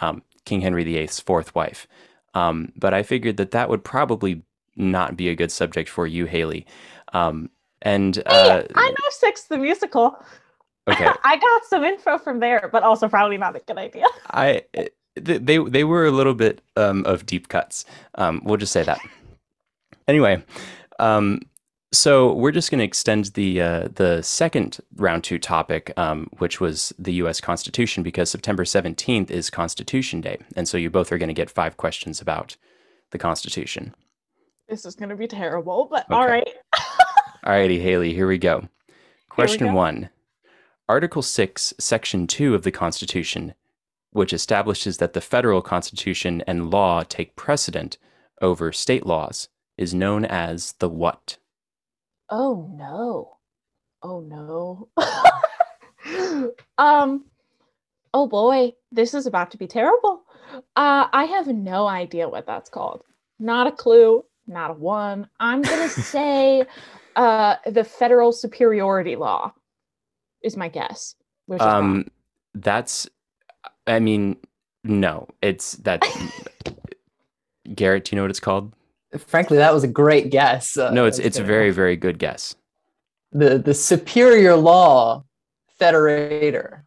um, 0.00 0.22
King 0.44 0.60
Henry 0.60 0.82
VIII's 0.82 1.20
fourth 1.20 1.54
wife. 1.54 1.86
Um, 2.34 2.72
but 2.76 2.94
I 2.94 3.02
figured 3.04 3.36
that 3.36 3.52
that 3.52 3.68
would 3.68 3.84
probably 3.84 4.42
not 4.74 5.16
be 5.16 5.28
a 5.28 5.34
good 5.34 5.52
subject 5.52 5.88
for 5.88 6.06
you, 6.06 6.24
Haley. 6.24 6.66
Um, 7.12 7.50
and 7.82 8.20
uh, 8.26 8.62
hey, 8.62 8.66
I 8.74 8.88
know 8.88 9.08
Six 9.10 9.44
the 9.44 9.58
musical. 9.58 10.16
Okay, 10.88 11.08
I 11.24 11.36
got 11.36 11.64
some 11.66 11.84
info 11.84 12.18
from 12.18 12.40
there, 12.40 12.68
but 12.72 12.82
also 12.82 13.08
probably 13.08 13.36
not 13.36 13.54
a 13.54 13.60
good 13.60 13.78
idea. 13.78 14.06
I 14.30 14.62
they 15.14 15.58
they 15.58 15.84
were 15.84 16.06
a 16.06 16.10
little 16.10 16.34
bit 16.34 16.62
um, 16.76 17.04
of 17.06 17.26
deep 17.26 17.48
cuts. 17.48 17.84
Um, 18.16 18.40
we'll 18.44 18.56
just 18.56 18.72
say 18.72 18.82
that. 18.82 19.00
Anyway, 20.08 20.42
um, 20.98 21.40
so 21.92 22.32
we're 22.32 22.52
just 22.52 22.70
going 22.70 22.78
to 22.78 22.84
extend 22.84 23.26
the 23.34 23.60
uh, 23.60 23.88
the 23.94 24.22
second 24.22 24.78
round 24.96 25.24
two 25.24 25.38
topic, 25.38 25.92
um, 25.96 26.28
which 26.38 26.60
was 26.60 26.92
the 26.98 27.12
U.S. 27.14 27.40
Constitution, 27.40 28.02
because 28.02 28.30
September 28.30 28.64
seventeenth 28.64 29.30
is 29.30 29.50
Constitution 29.50 30.20
Day, 30.20 30.38
and 30.56 30.66
so 30.66 30.76
you 30.78 30.90
both 30.90 31.12
are 31.12 31.18
going 31.18 31.28
to 31.28 31.34
get 31.34 31.50
five 31.50 31.76
questions 31.76 32.20
about 32.20 32.56
the 33.10 33.18
Constitution. 33.18 33.94
This 34.68 34.86
is 34.86 34.94
going 34.94 35.10
to 35.10 35.16
be 35.16 35.26
terrible, 35.28 35.86
but 35.90 36.06
Okay. 36.06 36.14
all 36.14 36.26
right. 36.26 36.48
Alrighty, 37.44 37.82
Haley, 37.82 38.14
here 38.14 38.26
we 38.28 38.38
go. 38.38 38.68
Question 39.28 39.66
go. 39.68 39.74
one 39.74 40.08
Article 40.88 41.22
6, 41.22 41.74
Section 41.78 42.26
2 42.26 42.54
of 42.54 42.62
the 42.62 42.70
Constitution, 42.70 43.54
which 44.12 44.32
establishes 44.32 44.98
that 44.98 45.12
the 45.12 45.20
federal 45.20 45.62
Constitution 45.62 46.42
and 46.46 46.70
law 46.70 47.02
take 47.02 47.36
precedent 47.36 47.98
over 48.40 48.72
state 48.72 49.06
laws, 49.06 49.48
is 49.78 49.94
known 49.94 50.24
as 50.24 50.72
the 50.78 50.88
what? 50.88 51.38
Oh 52.30 52.70
no. 52.74 53.36
Oh 54.02 54.20
no. 54.20 54.88
um 56.78 57.24
oh 58.14 58.26
boy, 58.26 58.72
this 58.90 59.14
is 59.14 59.26
about 59.26 59.50
to 59.50 59.58
be 59.58 59.66
terrible. 59.66 60.22
Uh 60.76 61.08
I 61.12 61.24
have 61.24 61.48
no 61.48 61.86
idea 61.86 62.28
what 62.28 62.46
that's 62.46 62.70
called. 62.70 63.02
Not 63.38 63.66
a 63.66 63.72
clue, 63.72 64.24
not 64.46 64.70
a 64.70 64.74
one. 64.74 65.28
I'm 65.40 65.62
going 65.62 65.88
to 65.88 66.00
say 66.00 66.64
uh 67.16 67.56
the 67.66 67.84
federal 67.84 68.32
superiority 68.32 69.16
law 69.16 69.52
is 70.42 70.56
my 70.56 70.68
guess. 70.68 71.14
Um, 71.60 72.06
that's, 72.54 73.08
I 73.86 73.98
mean, 73.98 74.36
no, 74.84 75.28
it's 75.42 75.72
that. 75.78 76.02
Garrett, 77.74 78.04
do 78.04 78.14
you 78.14 78.16
know 78.16 78.22
what 78.22 78.30
it's 78.30 78.40
called? 78.40 78.72
Frankly, 79.18 79.58
that 79.58 79.72
was 79.74 79.84
a 79.84 79.88
great 79.88 80.30
guess. 80.30 80.76
Uh, 80.76 80.90
No, 80.90 81.04
it's 81.06 81.18
it's 81.18 81.38
a 81.38 81.44
very 81.44 81.70
very 81.70 81.96
good 81.96 82.18
guess. 82.18 82.54
the 83.32 83.58
the 83.58 83.74
superior 83.74 84.56
law 84.56 85.24
federator. 85.80 86.80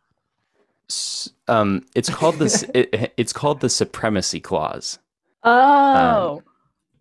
S- 0.89 1.29
Um, 1.47 1.85
it's 1.95 2.09
called 2.09 2.39
the 2.39 2.69
it, 2.73 3.13
it's 3.17 3.33
called 3.33 3.59
the 3.61 3.69
supremacy 3.69 4.39
clause. 4.39 4.99
Oh. 5.43 6.41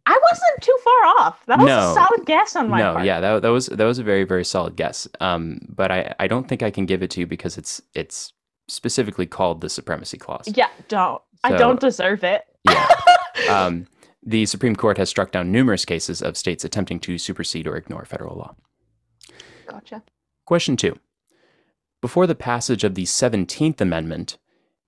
I 0.07 0.21
wasn't 0.31 0.61
too 0.61 0.79
far 0.85 1.07
off. 1.19 1.47
That 1.47 1.59
was 1.59 1.71
um, 1.71 1.79
no. 1.79 1.91
a 1.91 1.95
solid 1.95 2.27
guess 2.27 2.55
on 2.57 2.69
my 2.69 2.79
no, 2.79 2.93
part. 2.93 2.99
No, 2.99 3.05
yeah, 3.05 3.21
that, 3.21 3.41
that 3.43 3.49
was 3.49 3.67
that 3.67 3.85
was 3.87 3.99
a 3.99 4.03
very 4.05 4.25
very 4.25 4.45
solid 4.45 4.77
guess. 4.77 5.09
Um, 5.21 5.61
but 5.75 5.91
I 5.91 6.15
I 6.21 6.27
don't 6.27 6.47
think 6.47 6.63
I 6.63 6.71
can 6.71 6.85
give 6.85 7.03
it 7.03 7.11
to 7.13 7.21
you 7.21 7.27
because 7.27 7.57
it's 7.57 7.81
it's 7.95 8.35
specifically 8.69 9.27
called 9.27 9.61
the 9.61 9.69
supremacy 9.69 10.19
clause. 10.19 10.49
Yeah, 10.55 10.69
don't. 10.89 11.21
I 11.43 11.57
don't 11.57 11.81
deserve 11.81 12.25
it. 12.25 12.43
Yeah. 12.65 12.89
Um, 13.51 13.89
the 14.23 14.47
Supreme 14.47 14.77
Court 14.77 14.97
has 14.97 15.11
struck 15.11 15.33
down 15.33 15.51
numerous 15.51 15.85
cases 15.85 16.23
of 16.23 16.37
states 16.37 16.65
attempting 16.65 17.01
to 17.01 17.19
supersede 17.19 17.67
or 17.67 17.77
ignore 17.77 18.05
federal 18.05 18.37
law. 18.37 18.55
Gotcha. 19.67 20.03
Question 20.47 20.77
two. 20.77 20.99
Before 22.01 22.27
the 22.27 22.35
passage 22.35 22.85
of 22.85 22.95
the 22.95 23.05
17th 23.05 23.81
Amendment, 23.81 24.39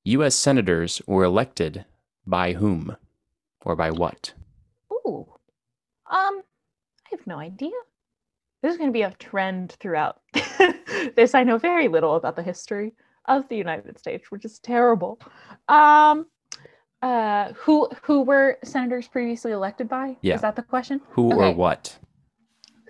U.S. 0.05 0.37
senators 0.37 1.03
were 1.07 1.25
elected 1.25 1.85
by 2.27 2.53
whom 2.53 2.97
or 3.63 3.75
by 3.75 3.91
what? 3.91 4.33
Ooh. 4.93 5.27
Um, 6.09 6.41
I 6.41 7.11
have 7.11 7.27
no 7.27 7.39
idea. 7.39 7.71
This 8.63 8.73
is 8.73 8.79
going 8.79 8.91
to 8.91 8.93
be 8.93 9.03
a 9.03 9.15
trend 9.19 9.73
throughout 9.81 10.21
this. 11.17 11.35
I 11.35 11.43
know 11.43 11.59
very 11.59 11.89
little 11.89 12.17
about 12.17 12.37
the 12.37 12.43
history 12.43 12.95
of 13.29 13.49
the 13.49 13.57
United 13.57 13.99
States, 13.99 14.31
which 14.31 14.45
is 14.45 14.59
terrible. 14.59 15.21
Um, 15.69 16.27
uh, 17.03 17.53
who 17.53 17.89
who 18.03 18.23
were 18.23 18.59
senators 18.65 19.07
previously 19.09 19.53
elected 19.53 19.89
by? 19.89 20.17
Yeah. 20.23 20.35
Is 20.35 20.41
that 20.43 20.57
the 20.57 20.63
question? 20.63 21.01
Who 21.11 21.33
or 21.33 21.53
what? 21.53 21.97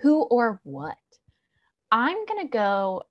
Who 0.01 0.23
or 0.23 0.59
what? 0.63 0.97
I'm 1.91 2.25
gonna 2.25 2.47
go. 2.47 3.03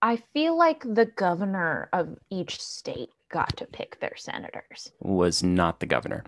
I 0.00 0.16
feel 0.34 0.56
like 0.56 0.82
the 0.82 1.06
governor 1.06 1.88
of 1.92 2.18
each 2.30 2.60
state 2.60 3.10
got 3.30 3.56
to 3.56 3.66
pick 3.66 3.98
their 4.00 4.16
senators. 4.16 4.92
Was 5.00 5.42
not 5.42 5.80
the 5.80 5.86
governor. 5.86 6.24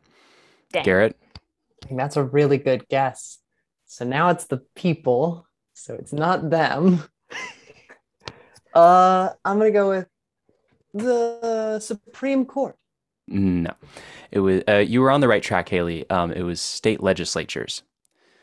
Dang. 0.72 0.84
Garrett? 0.84 1.16
I 1.82 1.86
think 1.86 1.98
that's 1.98 2.16
a 2.16 2.24
really 2.24 2.58
good 2.58 2.88
guess. 2.88 3.38
So 3.86 4.04
now 4.04 4.30
it's 4.30 4.46
the 4.46 4.62
people. 4.74 5.46
So 5.74 5.94
it's 5.94 6.12
not 6.12 6.50
them. 6.50 7.04
uh, 8.76 9.32
I'm 9.44 9.58
gonna 9.58 9.70
go 9.70 9.88
with 9.88 10.08
the 10.94 11.80
Supreme 11.80 12.44
Court. 12.44 12.76
No. 13.28 13.72
It 14.30 14.40
was 14.40 14.62
uh, 14.68 14.76
you 14.76 15.00
were 15.00 15.10
on 15.10 15.20
the 15.20 15.28
right 15.28 15.42
track, 15.42 15.68
Haley. 15.68 16.08
Um, 16.10 16.32
it 16.32 16.42
was 16.42 16.60
state 16.60 17.02
legislatures. 17.02 17.82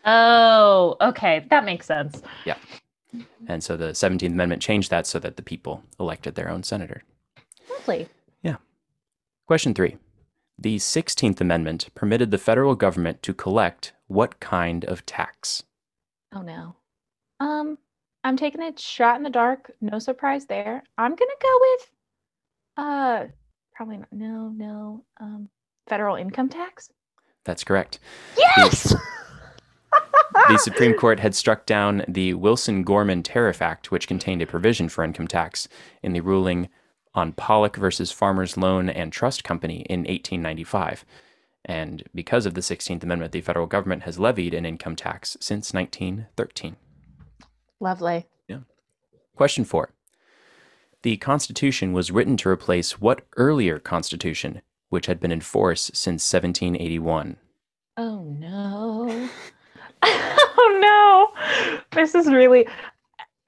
Oh, 0.05 0.97
okay, 0.99 1.45
that 1.49 1.63
makes 1.63 1.85
sense. 1.85 2.21
Yeah, 2.45 2.57
and 3.47 3.63
so 3.63 3.77
the 3.77 3.91
17th 3.91 4.27
Amendment 4.27 4.61
changed 4.61 4.89
that 4.89 5.05
so 5.05 5.19
that 5.19 5.37
the 5.37 5.43
people 5.43 5.83
elected 5.99 6.35
their 6.35 6.49
own 6.49 6.63
senator. 6.63 7.03
Lovely. 7.69 8.07
Yeah. 8.41 8.57
Question 9.47 9.73
three. 9.73 9.97
The 10.57 10.77
16th 10.77 11.41
Amendment 11.41 11.89
permitted 11.95 12.31
the 12.31 12.37
federal 12.37 12.75
government 12.75 13.21
to 13.23 13.33
collect 13.33 13.93
what 14.07 14.39
kind 14.39 14.85
of 14.85 15.05
tax? 15.05 15.63
Oh 16.33 16.41
no. 16.41 16.75
Um, 17.39 17.77
I'm 18.23 18.37
taking 18.37 18.61
a 18.61 18.77
shot 18.77 19.17
in 19.17 19.23
the 19.23 19.29
dark. 19.29 19.71
No 19.81 19.99
surprise 19.99 20.45
there. 20.45 20.83
I'm 20.97 21.15
gonna 21.15 21.31
go 21.41 21.59
with 21.61 21.91
uh 22.77 23.25
probably 23.73 23.97
not 23.97 24.11
no, 24.11 24.49
no. 24.55 25.03
Um 25.19 25.49
federal 25.87 26.15
income 26.15 26.49
tax. 26.49 26.89
That's 27.43 27.63
correct. 27.63 27.99
Yes! 28.37 28.95
The 30.47 30.57
Supreme 30.63 30.93
Court 30.93 31.19
had 31.19 31.35
struck 31.35 31.65
down 31.65 32.05
the 32.07 32.33
Wilson 32.33 32.83
Gorman 32.83 33.21
Tariff 33.21 33.61
Act, 33.61 33.91
which 33.91 34.07
contained 34.07 34.41
a 34.41 34.47
provision 34.47 34.87
for 34.87 35.03
income 35.03 35.27
tax, 35.27 35.67
in 36.01 36.13
the 36.13 36.21
ruling 36.21 36.69
on 37.13 37.33
Pollock 37.33 37.75
versus 37.75 38.11
Farmers 38.11 38.57
Loan 38.57 38.89
and 38.89 39.11
Trust 39.11 39.43
Company 39.43 39.81
in 39.89 39.99
1895. 40.01 41.05
And 41.65 42.03
because 42.15 42.45
of 42.45 42.55
the 42.55 42.61
16th 42.61 43.03
Amendment, 43.03 43.31
the 43.31 43.41
federal 43.41 43.67
government 43.67 44.03
has 44.03 44.19
levied 44.19 44.53
an 44.53 44.65
income 44.65 44.95
tax 44.95 45.37
since 45.39 45.73
1913. 45.73 46.75
Lovely. 47.79 48.27
Yeah. 48.47 48.59
Question 49.35 49.65
four. 49.65 49.91
The 51.03 51.17
Constitution 51.17 51.91
was 51.91 52.11
written 52.11 52.37
to 52.37 52.49
replace 52.49 53.01
what 53.01 53.25
earlier 53.35 53.77
Constitution, 53.77 54.61
which 54.89 55.07
had 55.07 55.19
been 55.19 55.31
in 55.31 55.41
force 55.41 55.91
since 55.93 56.31
1781? 56.33 57.35
Oh 57.97 58.23
no. 58.23 59.29
oh 60.03 60.79
no. 60.81 61.81
This 61.91 62.15
is 62.15 62.27
really 62.27 62.67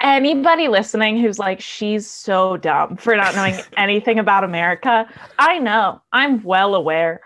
anybody 0.01 0.67
listening 0.67 1.17
who's 1.17 1.39
like, 1.39 1.61
she's 1.61 2.09
so 2.09 2.57
dumb 2.57 2.97
for 2.97 3.15
not 3.15 3.35
knowing 3.35 3.55
anything 3.77 4.19
about 4.19 4.43
America. 4.43 5.07
I 5.39 5.59
know. 5.59 6.01
I'm 6.11 6.43
well 6.43 6.75
aware. 6.75 7.21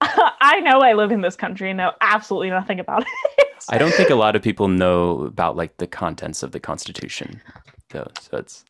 I 0.00 0.60
know 0.60 0.80
I 0.80 0.92
live 0.92 1.12
in 1.12 1.20
this 1.20 1.36
country 1.36 1.70
and 1.70 1.78
know 1.78 1.92
absolutely 2.00 2.50
nothing 2.50 2.80
about 2.80 3.02
it. 3.02 3.46
I 3.70 3.78
don't 3.78 3.92
think 3.94 4.10
a 4.10 4.14
lot 4.14 4.36
of 4.36 4.42
people 4.42 4.68
know 4.68 5.24
about 5.24 5.56
like 5.56 5.76
the 5.78 5.86
contents 5.86 6.42
of 6.42 6.52
the 6.52 6.60
Constitution, 6.60 7.40
though. 7.90 8.10
So 8.20 8.36
it's 8.36 8.64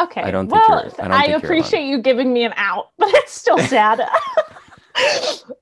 okay. 0.00 0.22
I 0.22 0.30
don't 0.30 0.48
think 0.48 0.68
well, 0.68 0.78
I 0.98 1.02
don't 1.02 1.12
I, 1.12 1.26
think 1.26 1.44
appreciate 1.44 1.84
you 1.84 2.00
giving 2.00 2.32
me 2.32 2.44
an 2.44 2.54
out, 2.56 2.90
but 2.98 3.10
it's 3.14 3.32
still 3.32 3.58
sad. 3.58 4.00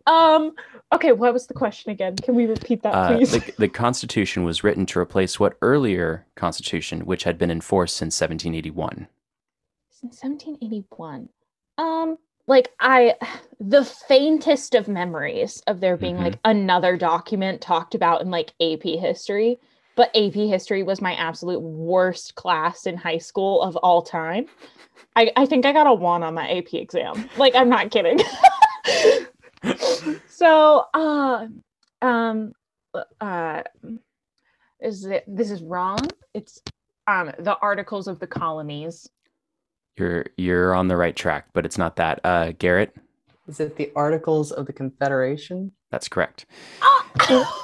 um. 0.06 0.54
Okay. 0.92 1.12
What 1.12 1.32
was 1.32 1.46
the 1.46 1.54
question 1.54 1.90
again? 1.90 2.16
Can 2.16 2.34
we 2.34 2.46
repeat 2.46 2.82
that, 2.82 2.94
uh, 2.94 3.16
please? 3.16 3.32
the, 3.32 3.52
the 3.58 3.68
Constitution 3.68 4.44
was 4.44 4.64
written 4.64 4.86
to 4.86 4.98
replace 4.98 5.38
what 5.38 5.58
earlier 5.60 6.26
Constitution, 6.34 7.00
which 7.00 7.24
had 7.24 7.36
been 7.36 7.50
in 7.50 7.60
force 7.60 7.92
since 7.92 8.18
1781. 8.20 9.08
Since 9.90 10.22
1781. 10.22 11.28
Um. 11.78 12.18
Like 12.48 12.72
I 12.80 13.14
the 13.60 13.84
faintest 13.84 14.74
of 14.74 14.88
memories 14.88 15.62
of 15.66 15.80
there 15.80 15.96
being 15.96 16.16
Mhm. 16.16 16.24
like 16.24 16.38
another 16.44 16.96
document 16.96 17.60
talked 17.60 17.94
about 17.94 18.22
in 18.22 18.30
like 18.30 18.54
AP 18.60 18.96
history, 18.96 19.58
but 19.94 20.10
AP 20.16 20.34
history 20.48 20.82
was 20.82 21.00
my 21.00 21.14
absolute 21.14 21.60
worst 21.60 22.34
class 22.34 22.86
in 22.86 22.96
high 22.96 23.18
school 23.18 23.60
of 23.62 23.76
all 23.76 24.02
time. 24.02 24.46
I, 25.16 25.30
I 25.36 25.46
think 25.46 25.66
I 25.66 25.72
got 25.72 25.86
a 25.86 25.92
one 25.94 26.22
on 26.22 26.34
my 26.34 26.48
AP 26.50 26.74
exam. 26.74 27.28
Like 27.36 27.54
I'm 27.54 27.68
not 27.68 27.90
kidding. 27.90 28.18
so 30.26 30.84
uh 30.94 31.46
um 32.02 32.52
uh 33.20 33.62
is 34.80 35.04
it 35.04 35.24
this 35.26 35.50
is 35.50 35.62
wrong? 35.62 35.98
It's 36.32 36.62
um 37.06 37.32
the 37.38 37.56
articles 37.58 38.08
of 38.08 38.20
the 38.20 38.26
colonies. 38.26 39.08
You're 39.98 40.26
you're 40.36 40.74
on 40.74 40.88
the 40.88 40.96
right 40.96 41.16
track, 41.16 41.46
but 41.52 41.64
it's 41.66 41.78
not 41.78 41.96
that. 41.96 42.20
Uh, 42.24 42.52
Garrett, 42.58 42.94
Is 43.48 43.58
it 43.60 43.76
the 43.76 43.90
Articles 43.96 44.52
of 44.52 44.66
the 44.66 44.72
Confederation? 44.72 45.72
that's 45.90 46.08
correct. 46.08 46.46
Ah! 47.20 47.54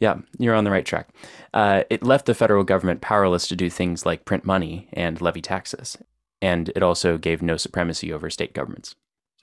Yeah, 0.00 0.18
you're 0.38 0.54
on 0.54 0.62
the 0.62 0.70
right 0.70 0.86
track. 0.86 1.08
Uh, 1.52 1.82
it 1.90 2.04
left 2.04 2.26
the 2.26 2.34
federal 2.34 2.62
government 2.62 3.00
powerless 3.00 3.48
to 3.48 3.56
do 3.56 3.68
things 3.68 4.06
like 4.06 4.24
print 4.24 4.44
money 4.44 4.88
and 4.92 5.20
levy 5.20 5.40
taxes, 5.42 5.96
and 6.40 6.68
it 6.76 6.84
also 6.84 7.18
gave 7.18 7.42
no 7.42 7.56
supremacy 7.56 8.12
over 8.12 8.30
state 8.30 8.54
governments. 8.54 8.94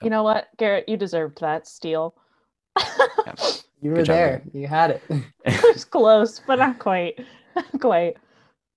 You 0.02 0.08
know 0.08 0.22
what, 0.22 0.48
Garrett? 0.56 0.88
You 0.88 0.96
deserved 0.96 1.40
that 1.40 1.66
steal. 1.66 2.14
You 3.82 3.90
were 3.90 3.98
job, 3.98 4.06
there. 4.06 4.42
You 4.54 4.66
had 4.66 4.90
it. 4.92 5.02
it 5.44 5.62
was 5.74 5.84
close, 5.84 6.40
but 6.46 6.58
not 6.58 6.78
quite. 6.78 7.18
Not 7.54 7.66
quite. 7.80 8.16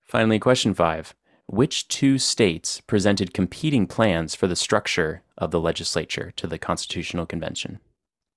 Finally, 0.05 0.39
question 0.39 0.73
five: 0.73 1.15
Which 1.49 1.87
two 1.87 2.19
states 2.19 2.79
presented 2.79 3.33
competing 3.33 3.87
plans 3.87 4.35
for 4.35 4.45
the 4.45 4.55
structure 4.55 5.23
of 5.35 5.49
the 5.49 5.59
legislature 5.59 6.31
to 6.35 6.45
the 6.45 6.59
Constitutional 6.59 7.25
Convention? 7.25 7.79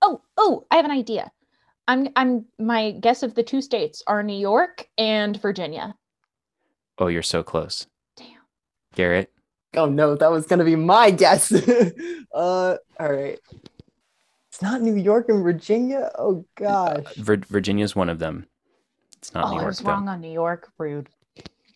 Oh, 0.01 0.21
oh, 0.35 0.65
I 0.71 0.77
have 0.77 0.85
an 0.85 0.91
idea. 0.91 1.31
I'm 1.87 2.09
I'm 2.15 2.45
my 2.57 2.91
guess 2.91 3.21
of 3.21 3.35
the 3.35 3.43
two 3.43 3.61
states 3.61 4.01
are 4.07 4.23
New 4.23 4.37
York 4.37 4.87
and 4.97 5.39
Virginia. 5.39 5.95
Oh, 6.97 7.05
you're 7.05 7.21
so 7.21 7.43
close. 7.43 7.85
Damn. 8.15 8.39
Garrett, 8.95 9.31
Oh 9.75 9.85
no, 9.85 10.15
that 10.15 10.31
was 10.31 10.47
gonna 10.47 10.63
be 10.63 10.75
my 10.75 11.11
guess. 11.11 11.51
uh, 12.33 12.77
all 12.99 13.11
right. 13.11 13.39
It's 14.49 14.61
not 14.61 14.81
New 14.81 14.95
York 14.95 15.29
and 15.29 15.43
Virginia. 15.43 16.11
Oh 16.17 16.45
gosh, 16.55 17.13
Vir- 17.15 17.37
Virginia's 17.37 17.95
one 17.95 18.09
of 18.09 18.17
them. 18.17 18.47
It's 19.17 19.35
not 19.35 19.45
oh, 19.45 19.49
New 19.49 19.57
I 19.57 19.59
York, 19.61 19.67
was 19.67 19.79
though. 19.79 19.91
wrong 19.91 20.07
on 20.09 20.19
New 20.19 20.31
York. 20.31 20.71
Rude. 20.79 21.09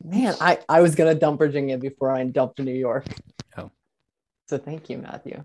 Man, 0.03 0.35
I 0.39 0.59
I 0.69 0.81
was 0.81 0.95
gonna 0.95 1.15
dump 1.15 1.39
Virginia 1.39 1.77
before 1.77 2.11
I 2.11 2.23
dumped 2.25 2.59
New 2.59 2.73
York. 2.73 3.05
Oh. 3.57 3.71
So 4.47 4.57
thank 4.57 4.89
you, 4.89 4.97
Matthew. 4.97 5.43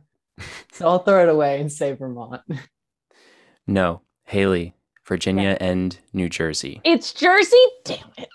So 0.72 0.88
I'll 0.88 1.00
throw 1.00 1.22
it 1.22 1.28
away 1.28 1.60
and 1.60 1.70
say 1.70 1.92
Vermont. 1.92 2.42
No, 3.66 4.00
Haley, 4.24 4.74
Virginia 5.06 5.56
and 5.60 5.96
New 6.12 6.28
Jersey. 6.28 6.80
It's 6.84 7.12
Jersey. 7.12 7.64
Damn 7.84 8.10
it. 8.18 8.28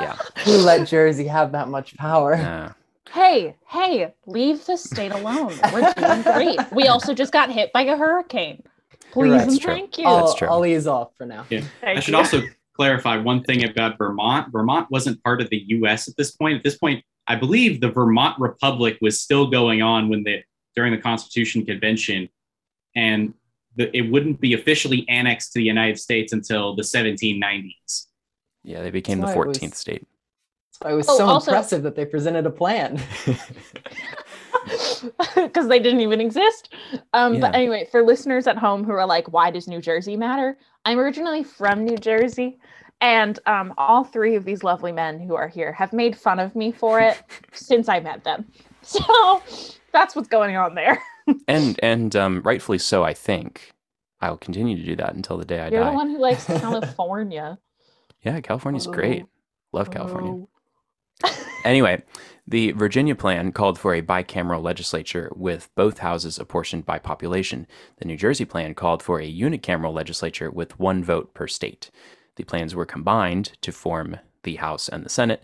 Yeah. 0.00 0.16
Who 0.44 0.52
let 0.52 0.88
Jersey 0.88 1.26
have 1.26 1.52
that 1.52 1.68
much 1.68 1.96
power? 1.96 2.34
Uh, 2.34 2.72
hey, 3.12 3.56
hey, 3.68 4.14
leave 4.26 4.64
the 4.66 4.76
state 4.76 5.12
alone. 5.12 5.54
We're 5.72 5.92
doing 5.94 6.22
great. 6.22 6.58
We 6.72 6.88
also 6.88 7.14
just 7.14 7.32
got 7.32 7.50
hit 7.50 7.72
by 7.72 7.82
a 7.82 7.96
hurricane. 7.96 8.62
Please 9.12 9.32
right. 9.32 9.42
and 9.42 9.60
true. 9.60 9.72
thank 9.72 9.98
you. 9.98 10.06
I'll, 10.06 10.26
That's 10.26 10.38
true. 10.38 10.48
I'll 10.48 10.64
ease 10.64 10.86
off 10.86 11.10
for 11.16 11.26
now. 11.26 11.46
I 11.82 12.00
should 12.00 12.12
you. 12.12 12.18
also 12.18 12.42
clarify 12.74 13.16
one 13.18 13.42
thing 13.44 13.64
about 13.68 13.98
Vermont. 13.98 14.50
Vermont 14.52 14.90
wasn't 14.90 15.22
part 15.22 15.40
of 15.40 15.50
the 15.50 15.62
U.S. 15.68 16.08
at 16.08 16.16
this 16.16 16.30
point. 16.32 16.56
At 16.56 16.64
this 16.64 16.76
point, 16.78 17.04
I 17.26 17.36
believe 17.36 17.80
the 17.80 17.90
Vermont 17.90 18.38
Republic 18.40 18.98
was 19.00 19.20
still 19.20 19.46
going 19.50 19.82
on 19.82 20.08
when 20.08 20.24
the 20.24 20.42
during 20.74 20.92
the 20.92 20.98
Constitution 21.00 21.64
Convention, 21.66 22.28
and 22.96 23.34
the, 23.76 23.94
it 23.96 24.10
wouldn't 24.10 24.40
be 24.40 24.54
officially 24.54 25.06
annexed 25.08 25.52
to 25.52 25.58
the 25.58 25.64
United 25.64 25.98
States 25.98 26.32
until 26.32 26.74
the 26.74 26.82
1790s. 26.82 28.06
yeah, 28.64 28.80
they 28.82 28.90
became 28.90 29.20
the 29.20 29.26
That's 29.26 29.36
why 29.36 29.42
it 29.44 29.48
was- 29.48 29.58
14th 29.58 29.74
state. 29.74 30.06
So 30.70 30.88
it 30.88 30.94
was 30.94 31.06
Oh, 31.08 31.18
so 31.18 31.26
also- 31.26 31.50
impressive 31.50 31.82
that 31.82 31.94
they 31.94 32.06
presented 32.06 32.46
a 32.46 32.50
plan. 32.50 33.00
because 35.36 35.68
they 35.68 35.78
didn't 35.78 36.00
even 36.00 36.20
exist. 36.20 36.72
Um, 37.12 37.40
But 37.40 37.54
anyway, 37.54 37.86
for 37.90 38.02
listeners 38.02 38.46
at 38.46 38.58
home 38.58 38.84
who 38.84 38.92
are 38.92 39.06
like, 39.06 39.32
why 39.32 39.50
does 39.50 39.68
New 39.68 39.80
Jersey 39.80 40.16
matter? 40.16 40.56
I'm 40.84 40.98
originally 40.98 41.44
from 41.44 41.84
New 41.84 41.96
Jersey. 41.96 42.58
And 43.00 43.38
um, 43.46 43.74
all 43.78 44.04
three 44.04 44.36
of 44.36 44.44
these 44.44 44.62
lovely 44.62 44.92
men 44.92 45.18
who 45.18 45.34
are 45.34 45.48
here 45.48 45.72
have 45.72 45.92
made 45.92 46.16
fun 46.16 46.38
of 46.38 46.54
me 46.54 46.70
for 46.70 47.00
it 47.00 47.20
since 47.52 47.88
I 47.88 48.00
met 48.00 48.24
them. 48.24 48.46
So 48.84 49.40
that's 49.92 50.16
what's 50.16 50.26
going 50.26 50.56
on 50.56 50.74
there. 50.74 51.00
and 51.46 51.78
and 51.84 52.16
um, 52.16 52.42
rightfully 52.42 52.78
so, 52.78 53.04
I 53.04 53.14
think. 53.14 53.70
I'll 54.20 54.36
continue 54.36 54.76
to 54.76 54.82
do 54.84 54.96
that 54.96 55.14
until 55.14 55.36
the 55.36 55.44
day 55.44 55.60
I 55.60 55.70
die. 55.70 55.76
You're 55.76 55.84
the 55.84 55.92
one 55.92 56.10
who 56.10 56.18
likes 56.18 56.44
California. 56.46 57.58
Yeah, 58.22 58.40
California's 58.40 58.88
Oh. 58.88 58.92
great. 58.92 59.24
Love 59.72 59.92
California. 59.92 60.32
Oh. 60.32 60.48
Anyway, 61.64 62.02
the 62.46 62.72
Virginia 62.72 63.14
plan 63.14 63.52
called 63.52 63.78
for 63.78 63.94
a 63.94 64.02
bicameral 64.02 64.62
legislature 64.62 65.30
with 65.36 65.70
both 65.74 65.98
houses 65.98 66.38
apportioned 66.38 66.84
by 66.84 66.98
population. 66.98 67.66
The 67.98 68.04
New 68.04 68.16
Jersey 68.16 68.44
plan 68.44 68.74
called 68.74 69.02
for 69.02 69.20
a 69.20 69.32
unicameral 69.32 69.92
legislature 69.94 70.50
with 70.50 70.78
one 70.78 71.04
vote 71.04 71.34
per 71.34 71.46
state. 71.46 71.90
The 72.36 72.44
plans 72.44 72.74
were 72.74 72.86
combined 72.86 73.52
to 73.62 73.70
form 73.72 74.16
the 74.42 74.56
House 74.56 74.88
and 74.88 75.04
the 75.04 75.08
Senate 75.08 75.42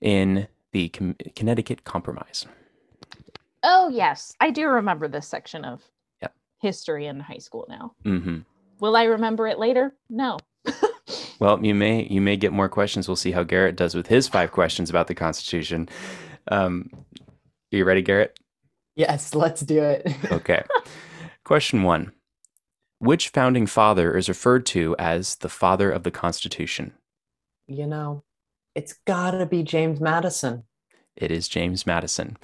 in 0.00 0.48
the 0.72 0.88
Com- 0.90 1.16
Connecticut 1.34 1.84
Compromise. 1.84 2.44
Oh, 3.62 3.88
yes. 3.88 4.34
I 4.40 4.50
do 4.50 4.66
remember 4.68 5.08
this 5.08 5.26
section 5.26 5.64
of 5.64 5.82
Yep. 6.20 6.34
history 6.60 7.06
in 7.06 7.20
high 7.20 7.38
school 7.38 7.66
now. 7.68 7.94
hmm 8.02 8.38
Will 8.80 8.96
I 8.96 9.04
remember 9.04 9.46
it 9.46 9.58
later? 9.58 9.94
No. 10.10 10.36
Well, 11.40 11.64
you 11.64 11.74
may 11.74 12.06
you 12.06 12.20
may 12.20 12.36
get 12.36 12.52
more 12.52 12.68
questions. 12.68 13.08
We'll 13.08 13.16
see 13.16 13.32
how 13.32 13.42
Garrett 13.42 13.76
does 13.76 13.94
with 13.94 14.06
his 14.06 14.28
five 14.28 14.52
questions 14.52 14.90
about 14.90 15.06
the 15.08 15.14
Constitution. 15.14 15.88
Um, 16.48 16.90
are 17.72 17.76
you 17.76 17.84
ready, 17.84 18.02
Garrett? 18.02 18.38
yes, 18.96 19.34
let's 19.34 19.60
do 19.62 19.82
it. 19.82 20.06
Okay. 20.32 20.62
Question 21.44 21.82
one 21.82 22.12
Which 23.00 23.28
founding 23.30 23.66
father 23.66 24.16
is 24.16 24.28
referred 24.28 24.64
to 24.66 24.94
as 24.98 25.36
the 25.36 25.48
father 25.48 25.90
of 25.90 26.02
the 26.04 26.10
Constitution? 26.10 26.92
you 27.66 27.86
know, 27.86 28.22
it's 28.74 28.92
gotta 29.06 29.46
be 29.46 29.62
James 29.62 30.00
Madison. 30.00 30.64
It 31.16 31.30
is 31.30 31.48
James 31.48 31.86
Madison. 31.86 32.36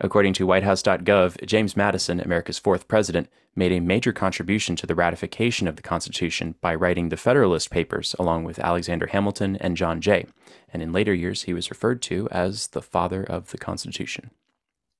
According 0.00 0.34
to 0.34 0.46
whitehouse.gov, 0.46 1.44
James 1.46 1.76
Madison, 1.76 2.20
America's 2.20 2.58
fourth 2.58 2.88
president, 2.88 3.28
made 3.56 3.72
a 3.72 3.80
major 3.80 4.12
contribution 4.12 4.76
to 4.76 4.86
the 4.86 4.94
ratification 4.94 5.66
of 5.66 5.76
the 5.76 5.82
Constitution 5.82 6.54
by 6.60 6.74
writing 6.74 7.08
the 7.08 7.16
Federalist 7.16 7.70
Papers 7.70 8.14
along 8.18 8.44
with 8.44 8.58
Alexander 8.58 9.08
Hamilton 9.08 9.56
and 9.56 9.76
John 9.76 10.00
Jay. 10.00 10.26
And 10.72 10.82
in 10.82 10.92
later 10.92 11.12
years, 11.12 11.42
he 11.42 11.54
was 11.54 11.70
referred 11.70 12.00
to 12.02 12.28
as 12.30 12.68
the 12.68 12.82
father 12.82 13.22
of 13.24 13.50
the 13.50 13.58
Constitution. 13.58 14.30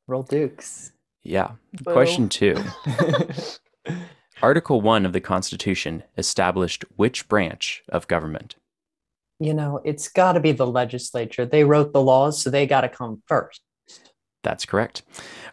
Roll 0.06 0.22
Dukes. 0.24 0.92
Yeah. 1.22 1.52
Question 1.84 2.28
two. 2.28 2.56
Article 4.42 4.80
1 4.80 5.04
of 5.04 5.12
the 5.12 5.20
Constitution 5.20 6.02
established 6.16 6.84
which 6.96 7.28
branch 7.28 7.82
of 7.90 8.08
government? 8.08 8.56
You 9.40 9.54
know, 9.54 9.80
it's 9.84 10.08
gotta 10.08 10.38
be 10.38 10.52
the 10.52 10.66
legislature. 10.66 11.46
They 11.46 11.64
wrote 11.64 11.92
the 11.92 12.02
laws, 12.02 12.40
so 12.42 12.50
they 12.50 12.66
gotta 12.66 12.90
come 12.90 13.22
first. 13.26 13.62
That's 14.42 14.66
correct. 14.66 15.02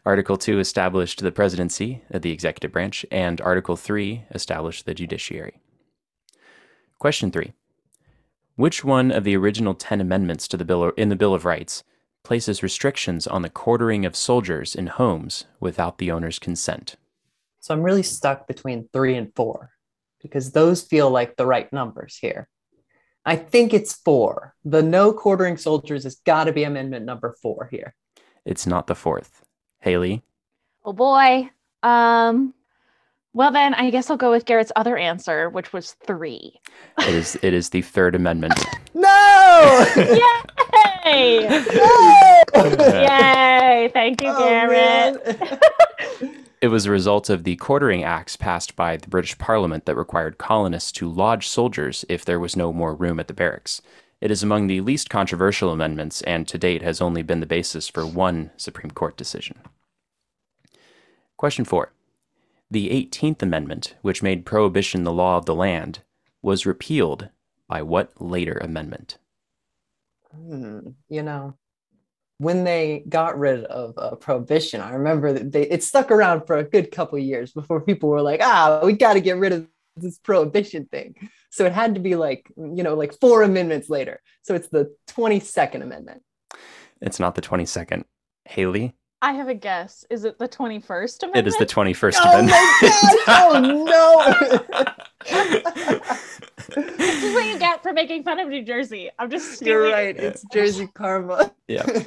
Article 0.05 0.37
2 0.37 0.59
established 0.59 1.21
the 1.21 1.31
presidency, 1.31 2.03
the 2.11 2.31
executive 2.31 2.71
branch, 2.71 3.05
and 3.11 3.41
Article 3.41 3.75
3 3.75 4.25
established 4.31 4.85
the 4.85 4.93
judiciary. 4.93 5.61
Question 6.99 7.31
3. 7.31 7.53
Which 8.55 8.83
one 8.83 9.11
of 9.11 9.23
the 9.23 9.37
original 9.37 9.73
10 9.73 10.01
amendments 10.01 10.47
to 10.49 10.57
the 10.57 10.65
bill 10.65 10.89
in 10.97 11.09
the 11.09 11.15
Bill 11.15 11.33
of 11.33 11.45
Rights 11.45 11.83
places 12.23 12.63
restrictions 12.63 13.25
on 13.25 13.41
the 13.41 13.49
quartering 13.49 14.05
of 14.05 14.15
soldiers 14.15 14.75
in 14.75 14.87
homes 14.87 15.45
without 15.59 15.97
the 15.97 16.11
owner's 16.11 16.39
consent? 16.39 16.95
So 17.61 17.73
I'm 17.73 17.83
really 17.83 18.03
stuck 18.03 18.47
between 18.47 18.89
three 18.91 19.15
and 19.15 19.33
four 19.35 19.71
because 20.21 20.51
those 20.51 20.81
feel 20.81 21.09
like 21.09 21.35
the 21.35 21.45
right 21.45 21.71
numbers 21.71 22.17
here. 22.17 22.49
I 23.27 23.35
think 23.35 23.73
it's 23.73 23.93
four. 23.93 24.55
The 24.65 24.81
no 24.81 25.11
quartering 25.13 25.57
soldiers 25.57 26.05
has 26.05 26.15
got 26.25 26.45
to 26.45 26.53
be 26.53 26.63
amendment 26.63 27.05
number 27.05 27.35
four 27.41 27.67
here. 27.69 27.93
It's 28.45 28.65
not 28.65 28.87
the 28.87 28.95
fourth. 28.95 29.43
Haley, 29.81 30.23
Oh 30.85 30.93
boy. 30.93 31.49
Um 31.83 32.53
well 33.33 33.51
then 33.51 33.73
I 33.75 33.89
guess 33.91 34.09
I'll 34.09 34.17
go 34.17 34.31
with 34.31 34.45
Garrett's 34.45 34.71
other 34.77 34.95
answer, 34.97 35.49
which 35.49 35.73
was 35.73 35.91
three. 36.07 36.59
it 36.99 37.09
is 37.13 37.37
it 37.43 37.53
is 37.53 37.69
the 37.69 37.81
third 37.83 38.15
amendment. 38.15 38.53
No! 38.93 39.85
Yay! 41.05 41.47
no! 41.47 42.43
Yay! 42.55 43.91
Thank 43.93 44.23
you, 44.23 44.29
Oh, 44.29 44.39
Garrett. 44.39 45.39
It 46.59 46.69
was 46.69 46.87
a 46.87 46.91
result 46.91 47.29
of 47.29 47.43
the 47.43 47.55
Quartering 47.55 48.03
Acts 48.03 48.35
passed 48.35 48.75
by 48.75 48.97
the 48.97 49.07
British 49.07 49.37
Parliament 49.37 49.85
that 49.85 49.95
required 49.95 50.39
colonists 50.39 50.91
to 50.93 51.07
lodge 51.07 51.47
soldiers 51.47 52.03
if 52.09 52.25
there 52.25 52.39
was 52.39 52.55
no 52.55 52.73
more 52.73 52.95
room 52.95 53.19
at 53.19 53.27
the 53.27 53.33
barracks. 53.33 53.81
It 54.21 54.31
is 54.31 54.41
among 54.41 54.65
the 54.65 54.81
least 54.81 55.07
controversial 55.07 55.71
amendments 55.71 56.23
and 56.23 56.47
to 56.47 56.57
date 56.57 56.81
has 56.81 56.99
only 56.99 57.21
been 57.21 57.41
the 57.41 57.45
basis 57.45 57.87
for 57.87 58.07
one 58.07 58.49
Supreme 58.57 58.89
Court 58.89 59.15
decision. 59.15 59.59
Question 61.37 61.63
four. 61.63 61.93
The 62.71 62.89
18th 62.89 63.43
Amendment, 63.43 63.95
which 64.01 64.23
made 64.23 64.45
prohibition 64.45 65.03
the 65.03 65.13
law 65.13 65.37
of 65.37 65.45
the 65.45 65.55
land, 65.55 65.99
was 66.41 66.65
repealed 66.65 67.29
by 67.67 67.83
what 67.83 68.19
later 68.19 68.57
amendment? 68.57 69.19
Hmm, 70.35 70.79
you 71.07 71.21
know, 71.21 71.55
when 72.39 72.63
they 72.63 73.03
got 73.09 73.37
rid 73.37 73.63
of 73.65 73.97
uh, 73.97 74.15
prohibition, 74.15 74.81
I 74.81 74.91
remember 74.91 75.33
that 75.33 75.51
they 75.51 75.63
it 75.63 75.83
stuck 75.83 76.11
around 76.11 76.45
for 76.45 76.57
a 76.57 76.63
good 76.63 76.91
couple 76.91 77.17
years 77.17 77.51
before 77.51 77.81
people 77.81 78.09
were 78.09 78.21
like, 78.21 78.41
ah, 78.43 78.81
we 78.83 78.93
got 78.93 79.13
to 79.13 79.21
get 79.21 79.37
rid 79.37 79.53
of 79.53 79.67
this 79.95 80.19
prohibition 80.19 80.85
thing. 80.85 81.15
So 81.49 81.65
it 81.65 81.71
had 81.71 81.95
to 81.95 82.01
be 82.01 82.15
like, 82.15 82.51
you 82.55 82.83
know, 82.83 82.93
like 82.93 83.19
four 83.19 83.41
amendments 83.41 83.89
later. 83.89 84.21
So 84.43 84.53
it's 84.53 84.67
the 84.67 84.95
22nd 85.09 85.81
Amendment. 85.81 86.21
It's 87.01 87.19
not 87.19 87.35
the 87.35 87.41
22nd. 87.41 88.03
Haley? 88.45 88.95
I 89.21 89.33
have 89.33 89.49
a 89.49 89.55
guess. 89.55 90.05
Is 90.11 90.23
it 90.23 90.37
the 90.37 90.47
21st 90.47 91.23
amendment? 91.23 91.35
It 91.35 91.47
is 91.47 91.57
the 91.57 91.65
21st 91.65 92.15
Oh 92.19 92.29
Amendment. 92.29 92.51
my 92.51 92.91
gosh! 93.25 93.25
Oh 93.27 94.93
no! 95.31 96.03
This 96.75 97.23
is 97.23 97.33
what 97.33 97.45
you 97.45 97.59
get 97.59 97.81
for 97.81 97.93
making 97.93 98.23
fun 98.23 98.39
of 98.39 98.49
New 98.49 98.63
Jersey. 98.63 99.09
I'm 99.17 99.29
just 99.29 99.53
stealing. 99.53 99.73
You're 99.73 99.91
right. 99.91 100.15
It's 100.15 100.43
Jersey 100.51 100.87
karma. 100.93 101.51
yeah. 101.67 101.85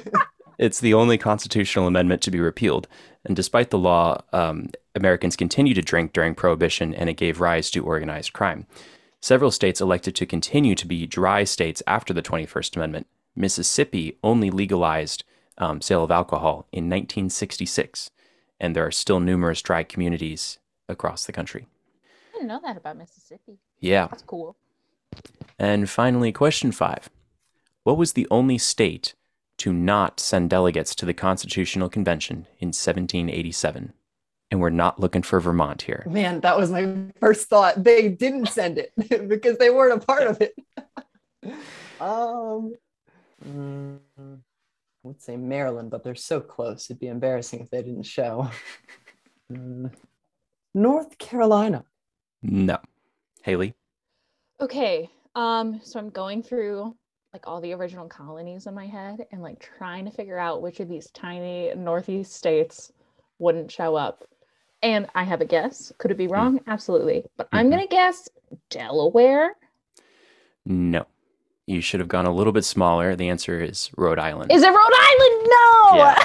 It's 0.61 0.79
the 0.79 0.93
only 0.93 1.17
constitutional 1.17 1.87
amendment 1.87 2.21
to 2.21 2.29
be 2.29 2.39
repealed. 2.39 2.87
And 3.25 3.35
despite 3.35 3.71
the 3.71 3.79
law, 3.79 4.21
um, 4.31 4.69
Americans 4.93 5.35
continued 5.35 5.73
to 5.73 5.81
drink 5.81 6.13
during 6.13 6.35
Prohibition, 6.35 6.93
and 6.93 7.09
it 7.09 7.15
gave 7.15 7.41
rise 7.41 7.71
to 7.71 7.83
organized 7.83 8.33
crime. 8.33 8.67
Several 9.21 9.49
states 9.49 9.81
elected 9.81 10.15
to 10.17 10.27
continue 10.27 10.75
to 10.75 10.85
be 10.85 11.07
dry 11.07 11.45
states 11.45 11.81
after 11.87 12.13
the 12.13 12.21
21st 12.21 12.75
Amendment. 12.75 13.07
Mississippi 13.35 14.19
only 14.23 14.51
legalized 14.51 15.23
um, 15.57 15.81
sale 15.81 16.03
of 16.03 16.11
alcohol 16.11 16.67
in 16.71 16.85
1966, 16.85 18.11
and 18.59 18.75
there 18.75 18.85
are 18.85 18.91
still 18.91 19.19
numerous 19.19 19.63
dry 19.63 19.81
communities 19.81 20.59
across 20.87 21.25
the 21.25 21.31
country. 21.31 21.65
I 22.41 22.43
didn't 22.43 22.55
know 22.55 22.67
that 22.67 22.77
about 22.77 22.97
Mississippi. 22.97 23.59
Yeah. 23.79 24.07
That's 24.07 24.23
cool. 24.23 24.55
And 25.59 25.87
finally, 25.87 26.31
question 26.31 26.71
five 26.71 27.07
What 27.83 27.97
was 27.97 28.13
the 28.13 28.27
only 28.31 28.57
state 28.57 29.13
to 29.57 29.71
not 29.71 30.19
send 30.19 30.49
delegates 30.49 30.95
to 30.95 31.05
the 31.05 31.13
Constitutional 31.13 31.87
Convention 31.87 32.47
in 32.57 32.69
1787? 32.69 33.93
And 34.49 34.59
we're 34.59 34.71
not 34.71 34.99
looking 34.99 35.21
for 35.21 35.39
Vermont 35.39 35.83
here. 35.83 36.03
Man, 36.09 36.39
that 36.41 36.57
was 36.57 36.71
my 36.71 37.11
first 37.19 37.47
thought. 37.47 37.83
They 37.83 38.09
didn't 38.09 38.47
send 38.47 38.79
it 38.79 38.91
because 39.27 39.59
they 39.59 39.69
weren't 39.69 40.01
a 40.01 40.03
part 40.03 40.23
of 40.23 40.41
it. 40.41 40.55
um, 42.01 42.73
mm, 43.47 43.99
I 44.17 44.23
would 45.03 45.21
say 45.21 45.37
Maryland, 45.37 45.91
but 45.91 46.03
they're 46.03 46.15
so 46.15 46.41
close. 46.41 46.89
It'd 46.89 46.99
be 46.99 47.07
embarrassing 47.07 47.59
if 47.59 47.69
they 47.69 47.83
didn't 47.83 48.03
show. 48.03 48.49
Mm, 49.51 49.91
North 50.73 51.17
Carolina. 51.17 51.83
No. 52.43 52.77
Haley? 53.43 53.73
Okay. 54.59 55.09
Um, 55.35 55.79
so 55.83 55.99
I'm 55.99 56.09
going 56.09 56.43
through 56.43 56.95
like 57.33 57.47
all 57.47 57.61
the 57.61 57.73
original 57.73 58.07
colonies 58.07 58.67
in 58.67 58.73
my 58.73 58.85
head 58.85 59.25
and 59.31 59.41
like 59.41 59.59
trying 59.77 60.03
to 60.05 60.11
figure 60.11 60.37
out 60.37 60.61
which 60.61 60.79
of 60.81 60.89
these 60.89 61.09
tiny 61.11 61.71
northeast 61.75 62.33
states 62.33 62.91
wouldn't 63.39 63.71
show 63.71 63.95
up. 63.95 64.25
And 64.83 65.07
I 65.15 65.23
have 65.23 65.41
a 65.41 65.45
guess. 65.45 65.93
Could 65.97 66.11
it 66.11 66.17
be 66.17 66.27
wrong? 66.27 66.59
Absolutely. 66.67 67.23
But 67.37 67.47
I'm 67.51 67.67
Mhm. 67.67 67.71
gonna 67.71 67.87
guess 67.87 68.27
Delaware. 68.69 69.55
No. 70.65 71.05
You 71.67 71.79
should 71.79 71.99
have 72.01 72.09
gone 72.09 72.25
a 72.25 72.33
little 72.33 72.51
bit 72.51 72.65
smaller. 72.65 73.15
The 73.15 73.29
answer 73.29 73.61
is 73.61 73.91
Rhode 73.95 74.19
Island. 74.19 74.51
Is 74.51 74.63
it 74.63 74.67
Rhode 74.69 74.75
Island? 74.77 75.47
No. 75.93 76.15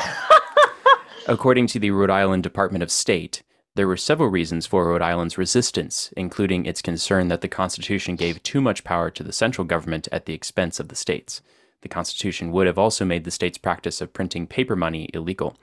According 1.33 1.67
to 1.69 1.79
the 1.79 1.91
Rhode 1.91 2.11
Island 2.11 2.43
Department 2.43 2.83
of 2.83 2.91
State, 2.91 3.43
there 3.77 3.87
were 3.87 3.97
several 3.97 4.31
reasons 4.31 4.67
for 4.67 4.87
Rhode 4.87 5.03
Island's 5.03 5.37
resistance, 5.37 6.13
including 6.17 6.65
its 6.65 6.81
concern 6.81 7.29
that 7.29 7.43
the 7.43 7.49
Constitution 7.49 8.17
gave 8.17 8.43
too 8.43 8.63
much 8.63 8.85
power 8.85 9.11
to 9.11 9.23
the 9.23 9.35
central 9.35 9.67
government 9.67 10.09
at 10.11 10.25
the 10.25 10.33
expense 10.33 10.81
of 10.81 10.89
the 10.89 10.97
states. 10.97 11.43
The 11.83 11.89
Constitution 11.89 12.53
would 12.53 12.67
have 12.67 12.79
also 12.79 13.05
made 13.05 13.25
the 13.25 13.31
state's 13.31 13.59
practice 13.59 14.01
of 14.01 14.15
printing 14.15 14.47
paper 14.47 14.77
money 14.77 15.11
illegal. 15.13 15.59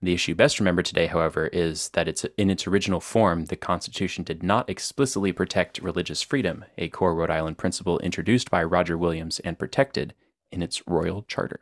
The 0.00 0.14
issue 0.14 0.34
best 0.34 0.58
remembered 0.58 0.86
today, 0.86 1.06
however, 1.06 1.48
is 1.48 1.90
that 1.90 2.08
it's 2.08 2.24
in 2.38 2.50
its 2.50 2.66
original 2.66 3.00
form, 3.00 3.44
the 3.44 3.56
Constitution 3.56 4.24
did 4.24 4.42
not 4.42 4.68
explicitly 4.70 5.30
protect 5.30 5.78
religious 5.82 6.22
freedom, 6.22 6.64
a 6.78 6.88
core 6.88 7.14
Rhode 7.14 7.30
Island 7.30 7.58
principle 7.58 7.98
introduced 7.98 8.50
by 8.50 8.64
Roger 8.64 8.96
Williams 8.96 9.40
and 9.40 9.58
protected 9.58 10.14
in 10.50 10.62
its 10.62 10.88
royal 10.88 11.22
charter. 11.28 11.60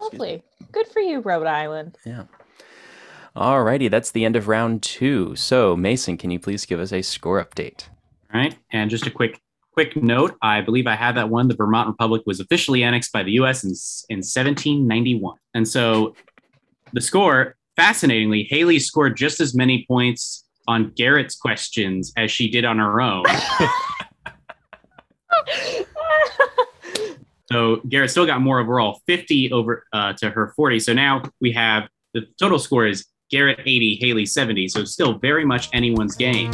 Lovely. 0.00 0.44
Good 0.70 0.86
for 0.86 1.00
you, 1.00 1.20
Rhode 1.20 1.46
Island. 1.46 1.98
Yeah. 2.06 2.24
Alrighty, 3.36 3.90
that's 3.90 4.12
the 4.12 4.24
end 4.24 4.36
of 4.36 4.46
round 4.46 4.82
two. 4.82 5.34
So, 5.34 5.76
Mason, 5.76 6.16
can 6.16 6.30
you 6.30 6.38
please 6.38 6.64
give 6.66 6.78
us 6.78 6.92
a 6.92 7.02
score 7.02 7.44
update? 7.44 7.88
All 8.32 8.40
right. 8.40 8.56
And 8.70 8.90
just 8.90 9.06
a 9.06 9.10
quick 9.10 9.40
quick 9.72 9.96
note, 9.96 10.36
I 10.40 10.60
believe 10.60 10.86
I 10.86 10.94
had 10.94 11.16
that 11.16 11.30
one. 11.30 11.48
The 11.48 11.56
Vermont 11.56 11.88
Republic 11.88 12.22
was 12.26 12.38
officially 12.38 12.84
annexed 12.84 13.12
by 13.12 13.24
the 13.24 13.32
US 13.32 13.64
in, 13.64 13.70
in 14.08 14.18
1791. 14.18 15.36
And 15.52 15.66
so 15.66 16.14
the 16.92 17.00
score, 17.00 17.56
fascinatingly, 17.74 18.44
Haley 18.44 18.78
scored 18.78 19.16
just 19.16 19.40
as 19.40 19.52
many 19.52 19.84
points 19.88 20.44
on 20.68 20.92
Garrett's 20.94 21.34
questions 21.34 22.12
as 22.16 22.30
she 22.30 22.48
did 22.48 22.64
on 22.64 22.78
her 22.78 23.00
own. 23.00 23.24
So 27.50 27.76
Garrett 27.88 28.10
still 28.10 28.26
got 28.26 28.40
more 28.40 28.58
overall, 28.58 29.00
50 29.06 29.52
over 29.52 29.84
uh, 29.92 30.14
to 30.14 30.30
her 30.30 30.52
40. 30.56 30.80
So 30.80 30.92
now 30.92 31.22
we 31.40 31.52
have 31.52 31.88
the 32.12 32.22
total 32.40 32.58
score 32.58 32.86
is 32.86 33.06
Garrett 33.30 33.60
80, 33.60 33.98
Haley 34.00 34.26
70. 34.26 34.68
So 34.68 34.84
still 34.84 35.18
very 35.18 35.44
much 35.44 35.68
anyone's 35.72 36.16
game. 36.16 36.50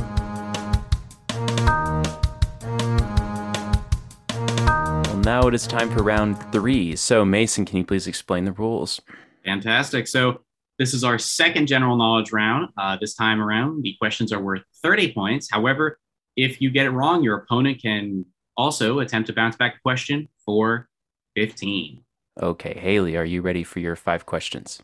Well, 4.67 5.17
now 5.25 5.47
it 5.47 5.55
is 5.55 5.67
time 5.67 5.91
for 5.91 6.03
round 6.03 6.41
three. 6.53 6.97
So, 6.97 7.25
Mason, 7.25 7.65
can 7.65 7.79
you 7.79 7.85
please 7.85 8.07
explain 8.07 8.45
the 8.45 8.53
rules? 8.53 9.01
Fantastic. 9.45 10.07
So 10.07 10.43
this 10.79 10.95
is 10.95 11.05
our 11.05 11.19
second 11.19 11.67
general 11.67 11.97
knowledge 11.97 12.33
round. 12.33 12.71
Uh, 12.77 12.97
this 13.01 13.15
time 13.15 13.41
around, 13.41 13.83
the 13.83 13.95
questions 14.01 14.33
are 14.33 14.41
worth 14.41 14.63
30 14.83 15.13
points. 15.13 15.49
However, 15.51 15.99
if 16.37 16.61
you 16.61 16.71
get 16.71 16.87
it 16.87 16.91
wrong, 16.91 17.23
your 17.23 17.37
opponent 17.37 17.83
can 17.83 18.25
also 18.57 19.01
attempt 19.01 19.27
to 19.27 19.33
bounce 19.33 19.57
back 19.57 19.77
a 19.77 19.81
question 19.81 20.29
for 20.45 20.89
15. 21.37 22.03
Okay, 22.41 22.79
Haley, 22.79 23.17
are 23.17 23.25
you 23.25 23.43
ready 23.43 23.63
for 23.63 23.81
your 23.81 23.97
five 23.97 24.25
questions? 24.25 24.81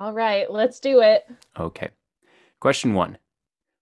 All 0.00 0.14
right, 0.14 0.50
let's 0.50 0.80
do 0.80 1.02
it. 1.02 1.26
Okay. 1.58 1.90
Question 2.58 2.94
one 2.94 3.18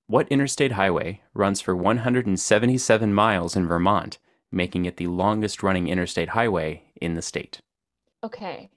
What 0.08 0.26
interstate 0.28 0.72
highway 0.72 1.22
runs 1.32 1.60
for 1.60 1.76
177 1.76 3.14
miles 3.14 3.54
in 3.54 3.68
Vermont, 3.68 4.18
making 4.50 4.84
it 4.84 4.96
the 4.96 5.06
longest 5.06 5.62
running 5.62 5.86
interstate 5.86 6.30
highway 6.30 6.82
in 7.00 7.14
the 7.14 7.22
state? 7.22 7.60
Okay. 8.24 8.68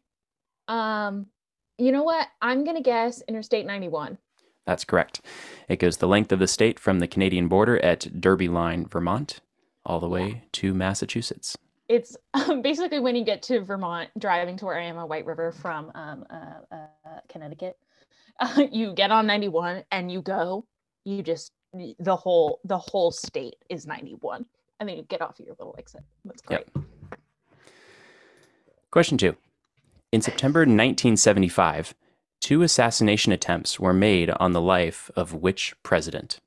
Um, 0.68 1.26
you 1.80 1.92
know 1.92 2.04
what? 2.04 2.28
I'm 2.44 2.64
gonna 2.64 2.84
guess 2.84 3.24
Interstate 3.28 3.66
91. 3.66 4.20
That's 4.68 4.86
correct. 4.86 5.22
It 5.68 5.80
goes 5.80 5.98
the 5.98 6.08
length 6.08 6.32
of 6.32 6.38
the 6.38 6.48
state 6.48 6.80
from 6.80 7.00
the 7.00 7.08
Canadian 7.08 7.48
border 7.48 7.84
at 7.84 8.22
Derby 8.22 8.48
Line, 8.48 8.86
Vermont, 8.86 9.40
all 9.84 10.00
the 10.00 10.08
way 10.08 10.44
to 10.52 10.76
Massachusetts. 10.76 11.58
It's 11.92 12.16
um, 12.34 12.62
basically 12.62 13.00
when 13.00 13.16
you 13.16 13.26
get 13.26 13.42
to 13.44 13.60
Vermont, 13.60 14.10
driving 14.18 14.56
to 14.58 14.66
where 14.66 14.80
I 14.80 14.86
am 14.86 14.98
a 14.98 15.06
White 15.06 15.26
River 15.26 15.52
from 15.52 15.92
um, 15.94 16.26
uh, 16.30 16.76
uh, 16.76 17.20
Connecticut. 17.28 17.78
Uh, 18.40 18.66
you 18.72 18.94
get 18.94 19.12
on 19.12 19.28
91 19.28 19.84
and 19.92 20.12
you 20.12 20.22
go. 20.22 20.66
You 21.04 21.22
just 21.22 21.52
the 21.74 22.16
whole 22.16 22.60
the 22.64 22.78
whole 22.78 23.12
state 23.12 23.56
is 23.70 23.88
91, 23.88 24.46
and 24.80 24.90
then 24.90 24.98
you 24.98 25.04
get 25.04 25.22
off 25.22 25.40
your 25.40 25.56
little 25.58 25.76
exit. 25.78 26.04
That's 26.26 26.42
great. 26.42 26.68
Yep. 26.76 26.86
Question 28.92 29.18
two. 29.18 29.36
In 30.12 30.22
September 30.22 30.62
1975, 30.62 31.96
two 32.42 32.62
assassination 32.62 33.32
attempts 33.32 33.80
were 33.80 33.94
made 33.94 34.30
on 34.30 34.52
the 34.52 34.62
life 34.62 35.10
of 35.16 35.34
which 35.34 35.74
president? 35.82 36.40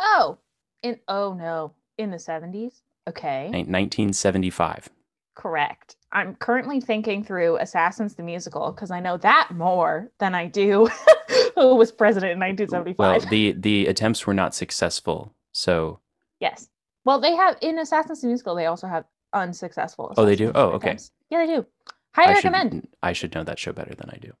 Oh, 0.00 0.38
in 0.82 0.98
oh 1.06 1.34
no, 1.34 1.74
in 1.98 2.10
the 2.10 2.16
70s. 2.16 2.80
Okay. 3.08 3.44
1975. 3.46 4.88
Correct. 5.34 5.96
I'm 6.12 6.34
currently 6.36 6.80
thinking 6.80 7.24
through 7.24 7.56
Assassins 7.56 8.14
the 8.14 8.22
musical 8.22 8.70
because 8.72 8.90
I 8.90 9.00
know 9.00 9.16
that 9.18 9.48
more 9.52 10.10
than 10.18 10.34
I 10.34 10.46
do 10.46 10.88
who 11.54 11.74
was 11.74 11.90
president 11.90 12.32
in 12.32 12.38
1975. 12.38 12.98
Well, 12.98 13.30
the, 13.30 13.52
the 13.52 13.86
attempts 13.86 14.26
were 14.26 14.34
not 14.34 14.54
successful. 14.54 15.34
So, 15.52 16.00
yes. 16.38 16.68
Well, 17.04 17.18
they 17.18 17.34
have 17.34 17.56
in 17.60 17.78
Assassins 17.78 18.20
the 18.20 18.28
musical. 18.28 18.54
They 18.54 18.66
also 18.66 18.86
have 18.86 19.04
unsuccessful. 19.32 20.12
Oh, 20.16 20.24
they 20.24 20.36
do? 20.36 20.52
Oh, 20.54 20.68
okay. 20.70 20.88
attempts. 20.88 21.12
Yeah, 21.30 21.46
they 21.46 21.54
do. 21.54 21.66
Highly 22.12 22.32
I 22.32 22.40
should, 22.40 22.52
recommend. 22.52 22.88
I 23.02 23.12
should 23.12 23.34
know 23.34 23.44
that 23.44 23.58
show 23.58 23.72
better 23.72 23.94
than 23.94 24.10
I 24.10 24.18
do. 24.18 24.32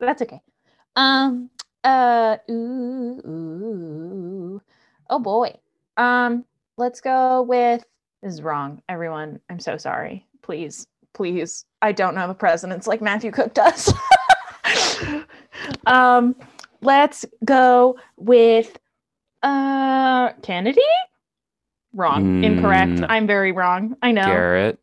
That's 0.00 0.22
okay. 0.22 0.40
Um. 0.96 1.50
Uh. 1.84 2.38
Ooh, 2.50 3.20
ooh. 3.26 4.62
Oh 5.10 5.18
boy. 5.18 5.54
Um. 5.96 6.44
Let's 6.76 7.00
go 7.00 7.42
with. 7.42 7.84
This 8.22 8.34
is 8.34 8.42
wrong, 8.42 8.82
everyone. 8.88 9.40
I'm 9.48 9.60
so 9.60 9.76
sorry. 9.76 10.26
Please, 10.42 10.86
please. 11.14 11.64
I 11.82 11.92
don't 11.92 12.14
know 12.14 12.26
the 12.26 12.34
presidents 12.34 12.86
like 12.86 13.00
Matthew 13.00 13.30
Cook 13.30 13.54
does. 13.54 13.92
um. 15.86 16.34
let's 16.80 17.24
go 17.44 17.96
with 18.16 18.78
uh 19.42 20.30
Kennedy. 20.42 20.80
Wrong. 21.94 22.42
Incorrect. 22.44 22.92
Mm. 22.92 23.06
I'm 23.08 23.26
very 23.26 23.52
wrong. 23.52 23.96
I 24.02 24.12
know. 24.12 24.24
Garrett. 24.24 24.78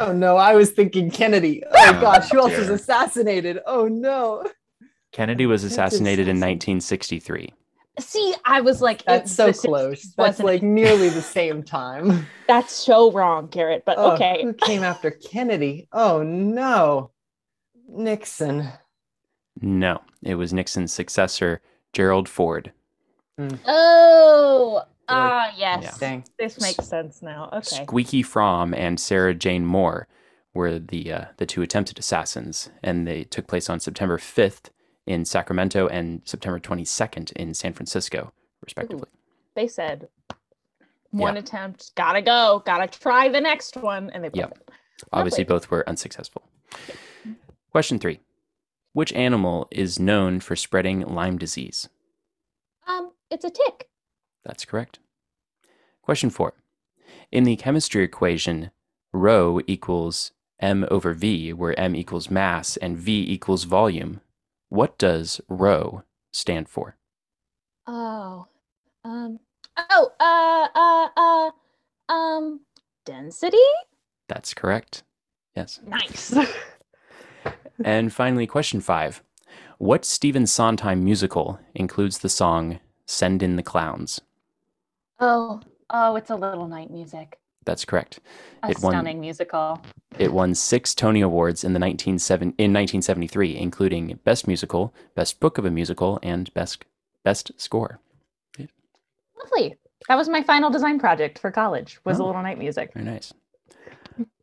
Oh 0.00 0.12
no, 0.12 0.36
I 0.36 0.54
was 0.54 0.70
thinking 0.72 1.10
Kennedy. 1.10 1.62
Oh 1.64 1.70
Oh, 1.74 2.00
gosh, 2.00 2.30
who 2.30 2.38
else 2.38 2.56
was 2.56 2.68
assassinated? 2.68 3.60
Oh 3.66 3.88
no. 3.88 4.44
Kennedy 5.12 5.46
was 5.46 5.64
assassinated 5.64 6.26
in 6.26 6.36
1963. 6.36 7.52
See, 7.98 8.34
I 8.44 8.60
was 8.62 8.80
like, 8.80 9.00
it- 9.02 9.06
That's 9.06 9.32
so 9.32 9.46
the 9.46 9.52
60s 9.52 9.60
close. 9.62 10.02
That's 10.02 10.16
wasn't 10.16 10.46
like 10.46 10.62
it? 10.62 10.66
nearly 10.80 11.08
the 11.10 11.20
same 11.22 11.62
time. 11.62 12.26
that's 12.48 12.72
so 12.72 13.12
wrong, 13.12 13.48
Garrett. 13.48 13.84
But 13.84 13.98
Oh, 13.98 14.12
okay. 14.12 14.40
Who 14.42 14.54
came 14.54 14.82
after 14.82 15.10
Kennedy? 15.30 15.88
Oh 15.92 16.22
no. 16.22 17.10
Nixon. 17.88 18.68
No, 19.60 20.00
it 20.22 20.36
was 20.36 20.52
Nixon's 20.54 20.92
successor, 20.92 21.60
Gerald 21.92 22.26
Ford. 22.28 22.72
Oh, 23.66 24.82
ah, 25.08 25.52
yes. 25.56 25.98
Yeah. 26.00 26.20
This 26.38 26.60
makes 26.60 26.86
sense 26.86 27.20
now. 27.22 27.50
Okay. 27.52 27.82
Squeaky 27.84 28.22
Fromme 28.22 28.74
and 28.74 28.98
Sarah 28.98 29.34
Jane 29.34 29.66
Moore 29.66 30.06
were 30.54 30.78
the 30.78 31.12
uh, 31.12 31.24
the 31.36 31.46
two 31.46 31.60
attempted 31.62 31.98
assassins, 31.98 32.70
and 32.82 33.06
they 33.06 33.24
took 33.24 33.46
place 33.46 33.68
on 33.68 33.80
September 33.80 34.16
5th 34.18 34.70
in 35.06 35.24
Sacramento 35.24 35.88
and 35.88 36.22
September 36.24 36.60
22nd 36.60 37.32
in 37.32 37.54
San 37.54 37.72
Francisco, 37.72 38.32
respectively. 38.62 39.08
They 39.54 39.68
said 39.68 40.08
one 41.10 41.36
attempt, 41.36 41.92
gotta 41.94 42.22
go, 42.22 42.62
gotta 42.64 42.86
try 42.86 43.28
the 43.28 43.40
next 43.40 43.76
one, 43.76 44.10
and 44.10 44.24
they 44.24 44.28
both 44.28 44.38
Yep. 44.38 44.70
Obviously, 45.12 45.44
both 45.44 45.70
were 45.70 45.88
unsuccessful. 45.88 46.42
Question 47.70 47.98
three: 47.98 48.20
Which 48.92 49.12
animal 49.12 49.68
is 49.70 49.98
known 49.98 50.40
for 50.40 50.56
spreading 50.56 51.00
Lyme 51.00 51.38
disease? 51.38 51.88
Um, 52.86 53.12
it's 53.30 53.44
a 53.44 53.50
tick. 53.50 53.88
That's 54.44 54.64
correct. 54.64 55.00
Question 56.02 56.30
four. 56.30 56.54
In 57.30 57.44
the 57.44 57.56
chemistry 57.56 58.04
equation, 58.04 58.70
rho 59.12 59.60
equals 59.66 60.32
m 60.60 60.86
over 60.90 61.12
v, 61.12 61.52
where 61.52 61.78
m 61.78 61.94
equals 61.94 62.30
mass 62.30 62.76
and 62.78 62.96
v 62.96 63.24
equals 63.30 63.64
volume, 63.64 64.20
what 64.72 64.96
does 64.96 65.38
rho 65.48 66.02
stand 66.32 66.66
for? 66.66 66.96
Oh, 67.86 68.46
um, 69.04 69.38
oh, 69.76 70.12
uh, 70.18 70.68
uh, 70.74 71.50
uh, 72.08 72.12
um, 72.12 72.60
density. 73.04 73.58
That's 74.28 74.54
correct. 74.54 75.02
Yes. 75.54 75.80
Nice. 75.86 76.34
And 77.84 78.12
finally, 78.12 78.46
question 78.46 78.80
five. 78.80 79.24
What 79.78 80.04
Stephen 80.04 80.46
Sondheim 80.46 81.02
musical 81.02 81.58
includes 81.74 82.18
the 82.18 82.28
song 82.28 82.78
Send 83.06 83.42
in 83.42 83.56
the 83.56 83.62
Clowns? 83.62 84.20
oh, 85.18 85.60
oh, 85.90 86.14
it's 86.14 86.30
a 86.30 86.36
little 86.36 86.68
night 86.68 86.92
music. 86.92 87.40
That's 87.64 87.84
correct. 87.84 88.18
A 88.64 88.70
It 88.70 88.80
won- 88.82 88.92
stunning 88.92 89.20
musical. 89.20 89.80
It 90.18 90.32
won 90.32 90.54
six 90.54 90.94
Tony 90.94 91.20
Awards 91.20 91.64
in 91.64 91.72
the 91.72 91.78
197 91.78 92.48
in 92.58 92.72
1973, 92.72 93.56
including 93.56 94.18
Best 94.24 94.46
Musical, 94.46 94.94
Best 95.14 95.40
Book 95.40 95.58
of 95.58 95.64
a 95.64 95.70
Musical, 95.70 96.18
and 96.22 96.52
Best 96.54 96.84
Best 97.24 97.52
Score. 97.56 98.00
Lovely. 99.38 99.76
That 100.08 100.16
was 100.16 100.28
my 100.28 100.42
final 100.42 100.70
design 100.70 100.98
project 100.98 101.38
for 101.38 101.50
college. 101.50 101.98
Was 102.04 102.18
oh. 102.18 102.22
a 102.22 102.24
Oh. 102.24 102.26
little 102.28 102.42
night 102.42 102.58
music. 102.58 102.92
Very 102.94 103.06
nice. 103.06 103.32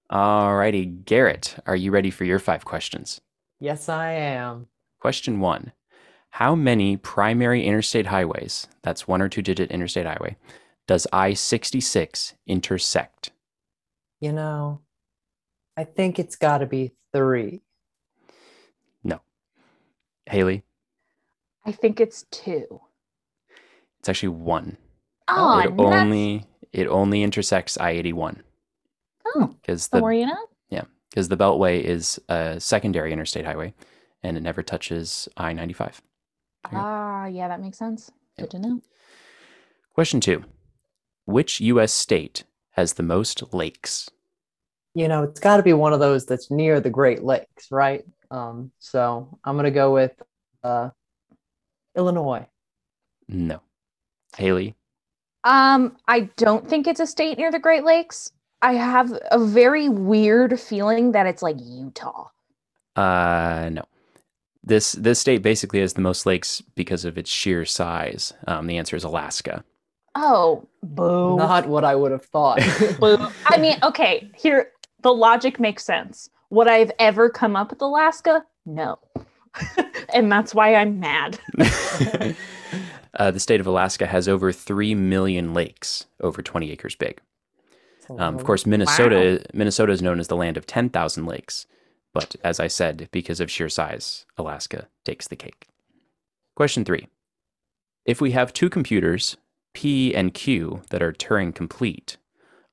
All 0.09 0.55
righty, 0.55 0.85
Garrett, 0.85 1.55
are 1.67 1.75
you 1.75 1.91
ready 1.91 2.09
for 2.09 2.23
your 2.25 2.39
five 2.39 2.65
questions? 2.65 3.21
Yes, 3.59 3.89
I 3.89 4.11
am. 4.13 4.67
Question 4.99 5.39
one: 5.39 5.71
How 6.31 6.55
many 6.55 6.97
primary 6.97 7.63
interstate 7.63 8.07
highways, 8.07 8.67
that's 8.81 9.07
one 9.07 9.21
or 9.21 9.29
two 9.29 9.41
digit 9.43 9.69
interstate 9.69 10.07
highway, 10.07 10.35
does 10.89 11.05
I-66 11.13 12.33
intersect? 12.47 13.29
You 14.19 14.31
know, 14.31 14.81
I 15.77 15.83
think 15.83 16.17
it's 16.17 16.35
got 16.35 16.57
to 16.57 16.65
be 16.65 16.93
three. 17.13 17.61
No. 19.03 19.21
Haley, 20.25 20.63
I 21.63 21.73
think 21.73 21.99
it's 21.99 22.23
two. 22.31 22.81
it's 23.99 24.09
actually 24.09 24.29
one. 24.29 24.77
Oh, 25.27 25.59
it 25.59 25.71
only 25.77 26.47
it 26.73 26.87
only 26.87 27.21
intersects 27.21 27.77
I-81 27.77 28.37
Oh, 29.27 29.55
because 29.61 29.89
the 29.89 29.97
the 29.97 30.01
more 30.01 30.11
you 30.13 30.25
know. 30.25 30.47
Yeah, 30.71 30.85
because 31.11 31.27
the 31.27 31.37
Beltway 31.37 31.83
is 31.83 32.19
a 32.29 32.59
secondary 32.59 33.13
interstate 33.13 33.45
highway 33.45 33.75
and 34.23 34.35
it 34.37 34.41
never 34.41 34.63
touches 34.63 35.29
I 35.37 35.53
95. 35.53 36.01
Ah, 36.73 37.27
yeah, 37.27 37.47
that 37.47 37.61
makes 37.61 37.77
sense. 37.77 38.09
Good 38.39 38.49
to 38.49 38.57
know. 38.57 38.81
Question 39.93 40.19
two 40.19 40.43
Which 41.29 41.61
U.S. 41.61 41.93
state 41.93 42.43
has 42.71 42.93
the 42.93 43.03
most 43.03 43.53
lakes? 43.53 44.09
You 44.95 45.07
know, 45.07 45.21
it's 45.21 45.39
got 45.39 45.57
to 45.57 45.63
be 45.63 45.73
one 45.73 45.93
of 45.93 45.99
those 45.99 46.25
that's 46.25 46.49
near 46.49 46.81
the 46.81 46.89
Great 46.89 47.23
Lakes, 47.23 47.67
right? 47.69 48.03
Um, 48.31 48.71
so 48.79 49.37
I'm 49.43 49.55
gonna 49.55 49.69
go 49.69 49.93
with 49.93 50.11
uh, 50.63 50.89
Illinois. 51.95 52.47
No. 53.27 53.61
Haley? 54.37 54.75
Um, 55.43 55.97
I 56.07 56.21
don't 56.35 56.67
think 56.67 56.87
it's 56.87 56.99
a 56.99 57.05
state 57.05 57.37
near 57.37 57.51
the 57.51 57.59
Great 57.59 57.83
Lakes. 57.83 58.31
I 58.63 58.73
have 58.73 59.13
a 59.29 59.37
very 59.37 59.87
weird 59.87 60.59
feeling 60.59 61.11
that 61.11 61.27
it's 61.27 61.43
like 61.43 61.57
Utah. 61.59 62.29
Uh, 62.95 63.69
no. 63.71 63.85
This 64.63 64.93
this 64.93 65.19
state 65.19 65.43
basically 65.43 65.81
has 65.81 65.93
the 65.93 66.01
most 66.01 66.25
lakes 66.25 66.63
because 66.73 67.05
of 67.05 67.19
its 67.19 67.29
sheer 67.29 67.65
size. 67.65 68.33
Um, 68.47 68.65
the 68.65 68.77
answer 68.77 68.95
is 68.95 69.03
Alaska. 69.03 69.63
Oh, 70.21 70.67
boo. 70.83 71.37
Not 71.37 71.67
what 71.67 71.85
I 71.85 71.95
would 71.95 72.11
have 72.11 72.25
thought. 72.25 72.59
boo. 72.99 73.17
I 73.45 73.57
mean, 73.57 73.77
okay, 73.83 74.29
here 74.35 74.71
the 75.01 75.13
logic 75.13 75.59
makes 75.59 75.85
sense. 75.85 76.29
Would 76.49 76.67
I 76.67 76.79
have 76.79 76.91
ever 76.99 77.29
come 77.29 77.55
up 77.55 77.69
with 77.69 77.81
Alaska? 77.81 78.43
No. 78.65 78.99
and 80.13 80.31
that's 80.31 80.53
why 80.53 80.75
I'm 80.75 80.99
mad. 80.99 81.39
uh, 83.15 83.31
the 83.31 83.39
state 83.39 83.61
of 83.61 83.67
Alaska 83.67 84.05
has 84.07 84.27
over 84.27 84.51
3 84.51 84.93
million 84.95 85.53
lakes, 85.53 86.05
over 86.19 86.41
20 86.41 86.69
acres 86.71 86.95
big. 86.95 87.21
Um, 88.09 88.35
of 88.35 88.43
course, 88.43 88.65
Minnesota 88.65 89.45
Minnesota 89.53 89.91
is 89.91 90.01
known 90.01 90.19
as 90.19 90.27
the 90.27 90.35
land 90.35 90.57
of 90.57 90.65
10,000 90.65 91.25
lakes, 91.27 91.67
but 92.11 92.35
as 92.43 92.59
I 92.59 92.67
said, 92.67 93.07
because 93.11 93.39
of 93.39 93.51
sheer 93.51 93.69
size, 93.69 94.25
Alaska 94.35 94.87
takes 95.05 95.27
the 95.27 95.35
cake. 95.35 95.67
Question 96.55 96.83
3. 96.83 97.07
If 98.05 98.19
we 98.19 98.31
have 98.31 98.51
two 98.51 98.69
computers, 98.69 99.37
P 99.79 100.13
and 100.13 100.33
Q, 100.33 100.81
that 100.89 101.01
are 101.01 101.13
Turing 101.13 101.55
complete, 101.55 102.17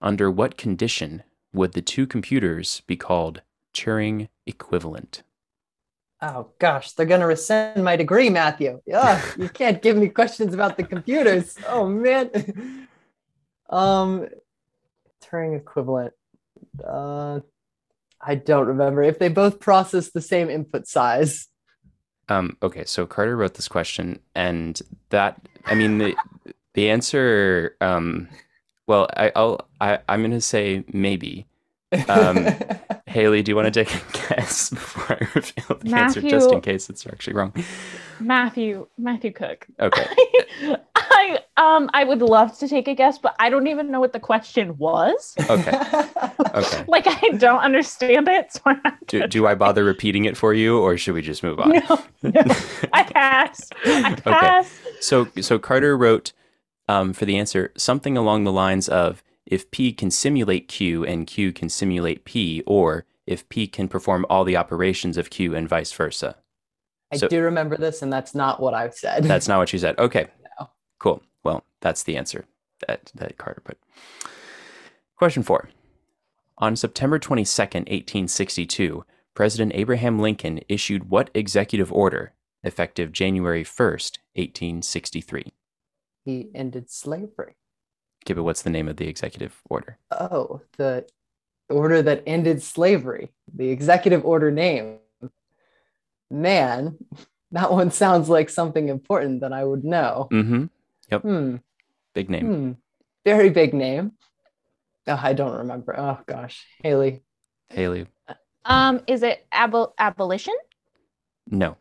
under 0.02 0.28
what 0.28 0.56
condition 0.56 1.22
would 1.52 1.72
the 1.72 1.80
two 1.80 2.04
computers 2.04 2.82
be 2.88 2.96
called 2.96 3.42
Turing 3.72 4.26
equivalent? 4.44 5.22
Oh 6.20 6.48
gosh, 6.58 6.90
they're 6.90 7.06
gonna 7.06 7.28
rescind 7.28 7.84
my 7.84 7.94
degree, 7.94 8.28
Matthew. 8.28 8.80
Yeah, 8.86 9.24
you 9.38 9.48
can't 9.48 9.80
give 9.80 9.96
me 9.96 10.08
questions 10.08 10.52
about 10.52 10.76
the 10.76 10.82
computers. 10.82 11.56
Oh 11.68 11.86
man. 11.88 12.88
Um, 13.68 14.28
Turing 15.22 15.56
equivalent. 15.56 16.12
Uh, 16.84 17.40
I 18.20 18.36
don't 18.36 18.66
remember 18.66 19.02
if 19.02 19.18
they 19.18 19.28
both 19.28 19.58
process 19.58 20.10
the 20.10 20.20
same 20.20 20.48
input 20.48 20.86
size. 20.86 21.48
Um, 22.28 22.56
okay, 22.62 22.84
so 22.84 23.06
Carter 23.06 23.36
wrote 23.36 23.54
this 23.54 23.66
question, 23.66 24.20
and 24.36 24.80
that 25.10 25.40
I 25.64 25.74
mean 25.74 25.98
the 25.98 26.14
the 26.76 26.90
answer. 26.90 27.74
Um, 27.80 28.28
well, 28.86 29.08
I, 29.16 29.32
I'll 29.34 29.66
I, 29.80 29.98
I'm 30.08 30.22
gonna 30.22 30.40
say 30.40 30.84
maybe. 30.92 31.46
Um, 32.08 32.46
Haley, 33.06 33.42
do 33.42 33.50
you 33.50 33.56
want 33.56 33.72
to 33.72 33.84
take 33.84 33.94
a 33.94 34.28
guess 34.28 34.70
before 34.70 35.16
I 35.16 35.26
reveal 35.34 35.78
the 35.80 35.96
answer, 35.96 36.20
just 36.20 36.52
in 36.52 36.60
case 36.60 36.88
it's 36.90 37.06
actually 37.06 37.34
wrong? 37.34 37.52
Matthew, 38.20 38.86
Matthew 38.98 39.32
Cook. 39.32 39.66
Okay, 39.80 40.06
I 40.96 41.38
um 41.56 41.88
I 41.94 42.04
would 42.04 42.20
love 42.20 42.58
to 42.58 42.68
take 42.68 42.88
a 42.88 42.94
guess, 42.94 43.18
but 43.18 43.34
I 43.38 43.48
don't 43.48 43.66
even 43.68 43.90
know 43.90 44.00
what 44.00 44.12
the 44.12 44.20
question 44.20 44.76
was. 44.76 45.34
okay, 45.48 45.80
okay. 46.54 46.84
Like 46.86 47.06
I 47.06 47.30
don't 47.38 47.60
understand 47.60 48.28
it, 48.28 48.52
so 48.52 48.60
I'm 48.66 48.80
not 48.84 49.06
Do, 49.06 49.26
do 49.26 49.46
I 49.46 49.54
bother 49.54 49.82
repeating 49.82 50.26
it 50.26 50.36
for 50.36 50.52
you, 50.52 50.78
or 50.78 50.98
should 50.98 51.14
we 51.14 51.22
just 51.22 51.42
move 51.42 51.58
on? 51.58 51.70
No, 51.70 52.04
no. 52.22 52.42
I 52.92 53.02
pass. 53.04 53.68
I 53.86 54.14
pass. 54.16 54.66
Okay. 54.66 54.96
So 55.00 55.28
so 55.40 55.58
Carter 55.58 55.96
wrote 55.96 56.32
um, 56.88 57.12
for 57.12 57.24
the 57.24 57.36
answer 57.36 57.72
something 57.76 58.16
along 58.16 58.44
the 58.44 58.52
lines 58.52 58.88
of 58.88 59.22
if 59.44 59.70
P 59.70 59.92
can 59.92 60.10
simulate 60.10 60.68
Q 60.68 61.04
and 61.04 61.26
Q 61.26 61.52
can 61.52 61.68
simulate 61.68 62.24
P, 62.24 62.62
or 62.66 63.04
if 63.26 63.48
P 63.48 63.66
can 63.66 63.88
perform 63.88 64.26
all 64.28 64.44
the 64.44 64.56
operations 64.56 65.16
of 65.16 65.30
Q 65.30 65.54
and 65.54 65.68
vice 65.68 65.92
versa. 65.92 66.36
I 67.12 67.16
So- 67.16 67.28
do 67.28 67.42
remember 67.42 67.76
this, 67.76 68.02
and 68.02 68.12
that's 68.12 68.34
not 68.34 68.60
what 68.60 68.74
I've 68.74 68.94
said. 68.94 69.24
That's 69.24 69.46
not 69.48 69.58
what 69.58 69.72
you 69.72 69.78
said. 69.78 69.98
Okay. 69.98 70.26
No. 70.58 70.70
Cool. 70.98 71.22
Well, 71.44 71.64
that's 71.82 72.02
the 72.04 72.16
answer 72.16 72.46
that, 72.88 73.12
that 73.14 73.36
Carter 73.36 73.60
put. 73.62 73.78
Question 75.16 75.42
four. 75.42 75.68
On 76.58 76.74
September 76.74 77.18
22nd, 77.18 77.84
1862, 77.90 79.04
President 79.34 79.72
Abraham 79.74 80.18
Lincoln 80.18 80.60
issued 80.68 81.10
what 81.10 81.30
executive 81.34 81.92
order 81.92 82.32
effective 82.64 83.12
January 83.12 83.62
1st, 83.62 84.18
1863? 84.34 85.52
He 86.26 86.50
ended 86.56 86.90
slavery. 86.90 87.54
Gibbet, 88.26 88.42
what's 88.42 88.62
the 88.62 88.70
name 88.70 88.88
of 88.88 88.96
the 88.96 89.06
executive 89.06 89.62
order? 89.70 89.96
Oh, 90.10 90.60
the 90.76 91.06
order 91.70 92.02
that 92.02 92.24
ended 92.26 92.62
slavery, 92.64 93.32
the 93.54 93.68
executive 93.68 94.24
order 94.24 94.50
name. 94.50 94.98
Man, 96.28 96.98
that 97.52 97.70
one 97.70 97.92
sounds 97.92 98.28
like 98.28 98.50
something 98.50 98.88
important 98.88 99.42
that 99.42 99.52
I 99.52 99.64
would 99.64 99.84
know. 99.84 100.28
Mm-hmm. 100.32 101.16
Hmm. 101.16 101.56
Big 102.12 102.28
name. 102.28 102.46
Hmm. 102.46 102.72
Very 103.24 103.50
big 103.50 103.72
name. 103.72 104.12
Oh, 105.06 105.20
I 105.22 105.32
don't 105.32 105.58
remember. 105.58 105.96
Oh 105.96 106.18
gosh, 106.26 106.66
Haley. 106.82 107.22
Haley. 107.68 108.08
Um, 108.64 109.00
is 109.06 109.22
it 109.22 109.46
abol- 109.54 109.92
abolition? 109.98 110.54
No, 111.48 111.76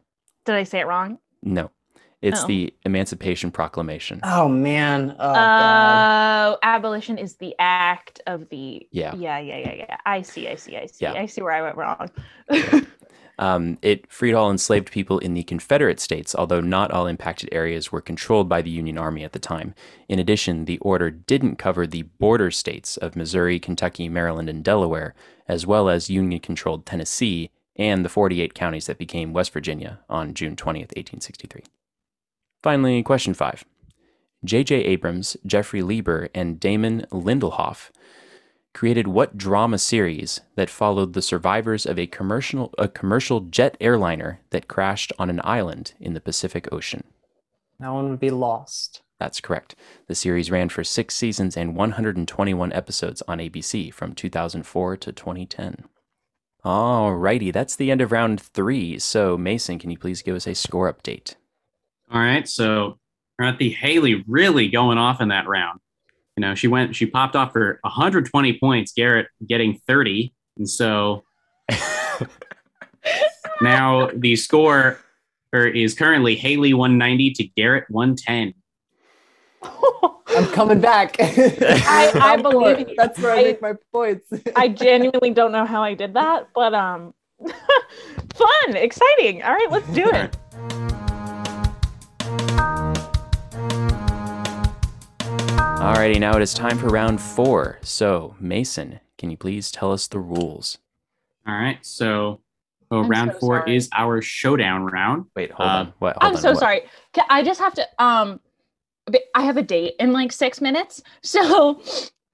Did 0.46 0.54
I 0.54 0.64
say 0.64 0.82
it 0.82 0.86
wrong? 0.86 1.18
no. 1.42 1.72
It's 2.22 2.44
Oh. 2.44 2.48
the 2.48 2.74
Emancipation 2.86 3.52
Proclamation. 3.52 4.20
Oh 4.24 4.48
man. 4.48 5.16
Oh 5.20 5.34
god. 5.34 6.54
Oh, 6.54 6.58
abolition 6.64 7.18
is 7.18 7.36
the 7.36 7.54
act 7.60 8.22
of 8.26 8.50
the. 8.50 8.88
Yeah. 8.92 9.14
Yeah, 9.16 9.38
yeah, 9.40 9.58
yeah, 9.58 9.74
yeah. 9.74 9.98
I 10.06 10.22
see, 10.22 10.48
I 10.48 10.56
see, 10.56 10.76
I 10.78 10.86
see. 10.88 11.06
Yeah. 11.06 11.14
I 11.14 11.26
see 11.28 11.42
where 11.42 11.54
I 11.54 11.62
went 11.62 11.78
wrong. 11.78 12.10
Um, 13.38 13.78
it 13.82 14.10
freed 14.10 14.34
all 14.34 14.50
enslaved 14.50 14.90
people 14.92 15.20
in 15.20 15.34
the 15.34 15.44
Confederate 15.44 16.00
States, 16.00 16.34
although 16.34 16.62
not 16.62 16.92
all 16.92 17.06
impacted 17.06 17.50
areas 17.52 17.92
were 17.92 18.00
controlled 18.00 18.48
by 18.48 18.62
the 18.62 18.70
Union 18.70 18.98
Army 18.98 19.26
at 19.26 19.34
the 19.34 19.40
time. 19.40 19.76
In 20.08 20.20
addition, 20.20 20.64
the 20.64 20.78
order 20.78 21.12
didn't 21.12 21.58
cover 21.58 21.86
the 21.86 22.04
border 22.04 22.50
states 22.50 22.96
of 22.96 23.18
Missouri, 23.18 23.60
Kentucky, 23.60 24.08
Maryland, 24.08 24.48
and 24.48 24.64
Delaware, 24.64 25.14
as 25.50 25.68
well 25.68 25.90
as 25.90 26.10
Union 26.10 26.40
controlled 26.40 26.86
Tennessee 26.86 27.50
and 27.76 28.06
the 28.06 28.10
48 28.10 28.54
counties 28.54 28.86
that 28.86 28.98
became 28.98 29.34
West 29.34 29.52
Virginia 29.52 30.00
on 30.10 30.34
June 30.34 30.56
20th, 30.56 30.96
1863. 30.96 31.64
Finally, 32.66 33.04
question 33.04 33.36
five. 33.36 33.64
J.J. 34.44 34.78
Abrams, 34.78 35.38
Jeffrey 35.46 35.84
Lieber, 35.84 36.30
and 36.34 36.60
Damon 36.60 37.06
Lindelof 37.12 37.92
created 38.74 39.08
what 39.08 39.38
drama 39.38 39.78
series 39.78 40.42
that 40.56 40.72
followed 40.72 41.14
the 41.14 41.22
survivors 41.22 41.86
of 41.86 42.00
a 42.00 42.08
commercial 42.08 42.74
a 42.80 42.88
commercial 42.88 43.42
jet 43.42 43.78
airliner 43.80 44.40
that 44.50 44.68
crashed 44.68 45.14
on 45.20 45.30
an 45.30 45.42
island 45.44 45.94
in 46.00 46.16
the 46.16 46.20
Pacific 46.20 46.68
Ocean? 46.72 47.04
That 47.80 47.90
one 47.90 48.10
would 48.10 48.20
be 48.20 48.32
lost. 48.32 49.04
That's 49.20 49.40
correct. 49.40 49.76
The 50.08 50.16
series 50.16 50.50
ran 50.50 50.70
for 50.70 50.84
6 50.84 51.14
seasons 51.14 51.56
and 51.56 51.76
121 51.76 52.74
episodes 52.74 53.22
on 53.28 53.38
ABC 53.38 53.94
from 53.94 54.16
2004 54.16 54.98
to 54.98 55.12
2010. 55.12 55.84
Alrighty, 56.66 57.54
that's 57.54 57.76
the 57.76 57.92
end 57.92 58.02
of 58.02 58.12
round 58.12 58.42
3. 58.42 58.98
So, 58.98 59.38
Mason, 59.38 59.78
can 59.78 59.92
you 59.92 60.00
please 60.00 60.24
give 60.24 60.36
us 60.36 60.48
a 60.48 60.56
score 60.56 60.92
update? 60.92 61.36
All 62.12 62.20
right, 62.20 62.48
so 62.48 62.98
Dorothy 63.40 63.70
Haley 63.72 64.24
really 64.28 64.68
going 64.70 64.98
off 64.98 65.22
in 65.22 65.30
that 65.30 65.48
round. 65.48 65.80
You 66.38 66.42
know, 66.42 66.54
she 66.56 66.68
went, 66.68 66.96
she 66.96 67.06
popped 67.06 67.36
off 67.36 67.54
for 67.54 67.80
120 67.82 68.60
points. 68.60 68.92
Garrett 68.94 69.28
getting 69.48 69.80
30, 69.88 70.34
and 70.58 70.70
so 70.70 71.24
now 73.62 74.10
the 74.14 74.36
score 74.36 75.00
is 75.54 75.94
currently 75.94 76.36
Haley 76.36 76.74
190 76.74 77.32
to 77.32 77.44
Garrett 77.56 77.86
110. 77.90 78.54
I'm 80.28 80.46
coming 80.48 80.82
back. 80.82 81.16
I 81.20 82.12
Round 82.14 82.42
four. 82.42 82.52
believe 82.52 82.90
you. 82.90 82.96
That's 82.98 83.20
where 83.20 83.32
I, 83.34 83.40
I- 83.40 83.44
make 83.44 83.62
my 83.62 83.74
points. 83.92 84.28
I 84.56 84.68
genuinely 84.68 85.32
don't 85.32 85.52
know 85.52 85.66
how 85.66 85.82
I 85.84 85.94
did 85.94 86.14
that, 86.16 86.50
but 86.54 86.74
um, 86.74 87.14
fun, 87.48 88.76
exciting. 88.76 89.42
All 89.44 89.54
right, 89.54 89.72
let's 89.72 89.88
do 89.94 90.06
it. 90.12 90.36
Alrighty, 95.78 96.20
now 96.20 96.36
it 96.36 96.42
is 96.42 96.54
time 96.54 96.78
for 96.78 96.88
round 96.88 97.22
4. 97.22 97.80
So, 97.84 98.36
Mason, 98.40 99.00
can 99.18 99.30
you 99.30 99.38
please 99.38 99.72
tell 99.72 99.92
us 99.92 100.08
the 100.08 100.20
rules? 100.20 100.78
All 101.48 101.54
right, 101.54 101.78
so 101.86 102.42
oh, 102.92 103.02
I'm 103.04 103.10
round 103.10 103.34
so 103.34 103.40
four 103.40 103.58
sorry. 103.60 103.76
is 103.76 103.90
our 103.94 104.22
showdown 104.22 104.86
round. 104.86 105.26
Wait, 105.36 105.52
hold 105.52 105.70
Um, 105.70 105.76
on. 105.76 105.94
What? 106.00 106.18
Hold 106.18 106.24
I'm 106.32 106.36
on, 106.38 106.42
so 106.42 106.52
what? 106.52 106.60
sorry. 106.60 106.82
Ca- 107.14 107.28
I 107.30 107.44
just 107.44 107.60
have 107.60 107.74
to 107.76 107.88
um, 108.00 108.40
I 109.36 109.44
have 109.44 109.58
a 109.58 109.62
date 109.62 109.94
in 110.00 110.12
like 110.12 110.32
six 110.32 110.60
minutes, 110.60 111.04
so 111.22 111.80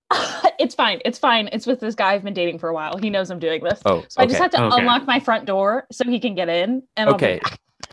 it's 0.60 0.76
fine. 0.76 1.02
It's 1.04 1.20
fine. 1.20 1.50
It's 1.52 1.68
with 1.68 1.82
this 1.82 1.96
guy 1.96 2.14
I've 2.14 2.24
been 2.24 2.34
dating 2.34 2.60
for 2.60 2.70
a 2.70 2.74
while. 2.74 2.98
He 2.98 3.10
knows 3.10 3.30
I'm 3.32 3.40
doing 3.40 3.62
this. 3.64 3.82
Oh, 3.86 4.06
So 4.08 4.22
I 4.22 4.26
just 4.28 4.40
have 4.40 4.52
to 4.52 4.64
Okay. 4.64 4.78
unlock 4.80 5.06
my 5.06 5.20
front 5.20 5.46
door 5.46 5.88
so 5.92 6.06
he 6.06 6.20
can 6.20 6.34
get 6.36 6.48
in. 6.48 6.84
And 6.96 7.10
I'll 7.10 7.18
be 7.18 7.26
Okay. 7.26 7.42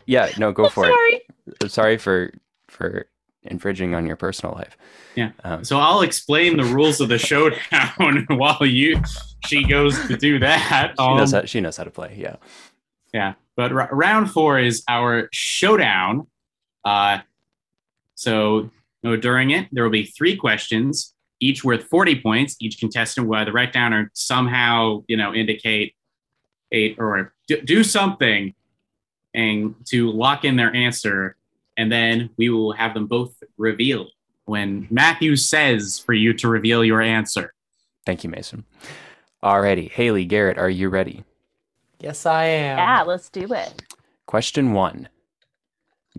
Yeah, 0.05 0.31
no, 0.37 0.53
go 0.53 0.69
for 0.69 0.85
it. 0.85 0.93
Sorry. 0.93 1.21
Sorry 1.69 1.97
for 1.97 2.31
for 2.69 3.07
infringing 3.49 3.93
on 3.95 4.05
your 4.05 4.15
personal 4.15 4.55
life. 4.55 4.77
Yeah. 5.15 5.31
Um, 5.43 5.63
So 5.63 5.79
I'll 5.79 6.01
explain 6.01 6.57
the 6.57 6.63
rules 6.63 7.01
of 7.01 7.09
the 7.09 7.17
showdown 7.17 8.25
while 8.29 8.65
you 8.65 9.01
she 9.45 9.63
goes 9.65 9.99
to 10.07 10.17
do 10.17 10.39
that. 10.39 10.93
she 10.97 11.05
knows 11.15 11.33
Um, 11.33 11.41
how 11.41 11.45
she 11.45 11.59
knows 11.61 11.77
how 11.77 11.83
to 11.83 11.91
play. 11.91 12.15
Yeah. 12.17 12.35
Yeah, 13.13 13.33
but 13.57 13.71
r- 13.71 13.89
round 13.91 14.29
four 14.31 14.59
is 14.59 14.83
our 14.87 15.29
showdown. 15.31 16.27
Uh, 16.85 17.19
so 18.15 18.69
you 19.01 19.09
know, 19.09 19.15
during 19.17 19.51
it, 19.51 19.67
there 19.71 19.83
will 19.83 19.91
be 19.91 20.05
three 20.05 20.35
questions, 20.35 21.13
each 21.39 21.63
worth 21.63 21.85
40 21.85 22.21
points. 22.21 22.55
Each 22.59 22.77
contestant 22.79 23.27
will 23.27 23.37
either 23.37 23.51
write 23.51 23.71
down 23.73 23.93
or 23.93 24.11
somehow, 24.13 25.03
you 25.07 25.17
know, 25.17 25.33
indicate 25.33 25.95
a 26.71 26.93
or 26.95 27.33
do, 27.47 27.59
do 27.61 27.83
something 27.83 28.53
and 29.33 29.73
to 29.85 30.11
lock 30.11 30.45
in 30.45 30.55
their 30.55 30.73
answer. 30.75 31.35
And 31.79 31.89
then 31.89 32.29
we 32.35 32.49
will 32.49 32.73
have 32.73 32.93
them 32.93 33.07
both 33.07 33.41
reveal 33.57 34.09
when 34.43 34.85
Matthew 34.91 35.37
says 35.37 35.97
for 35.97 36.11
you 36.11 36.33
to 36.33 36.49
reveal 36.49 36.83
your 36.83 37.01
answer. 37.01 37.53
Thank 38.05 38.25
you, 38.25 38.29
Mason. 38.29 38.65
Alrighty, 39.41 39.89
Haley, 39.89 40.25
Garrett, 40.25 40.57
are 40.57 40.69
you 40.69 40.89
ready? 40.89 41.23
yes, 42.01 42.25
I 42.25 42.43
am. 42.43 42.77
Yeah, 42.77 43.03
let's 43.03 43.29
do 43.29 43.53
it. 43.53 43.81
Question 44.25 44.73
one. 44.73 45.07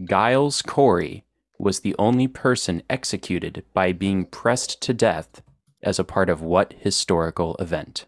Giles 0.02 0.62
Corey 0.62 1.24
was 1.58 1.80
the 1.80 1.94
only 1.98 2.26
person 2.26 2.82
executed 2.88 3.62
by 3.74 3.92
being 3.92 4.24
pressed 4.24 4.80
to 4.80 4.94
death 4.94 5.42
as 5.82 5.98
a 5.98 6.04
part 6.04 6.30
of 6.30 6.40
what 6.40 6.72
historical 6.78 7.54
event? 7.56 8.06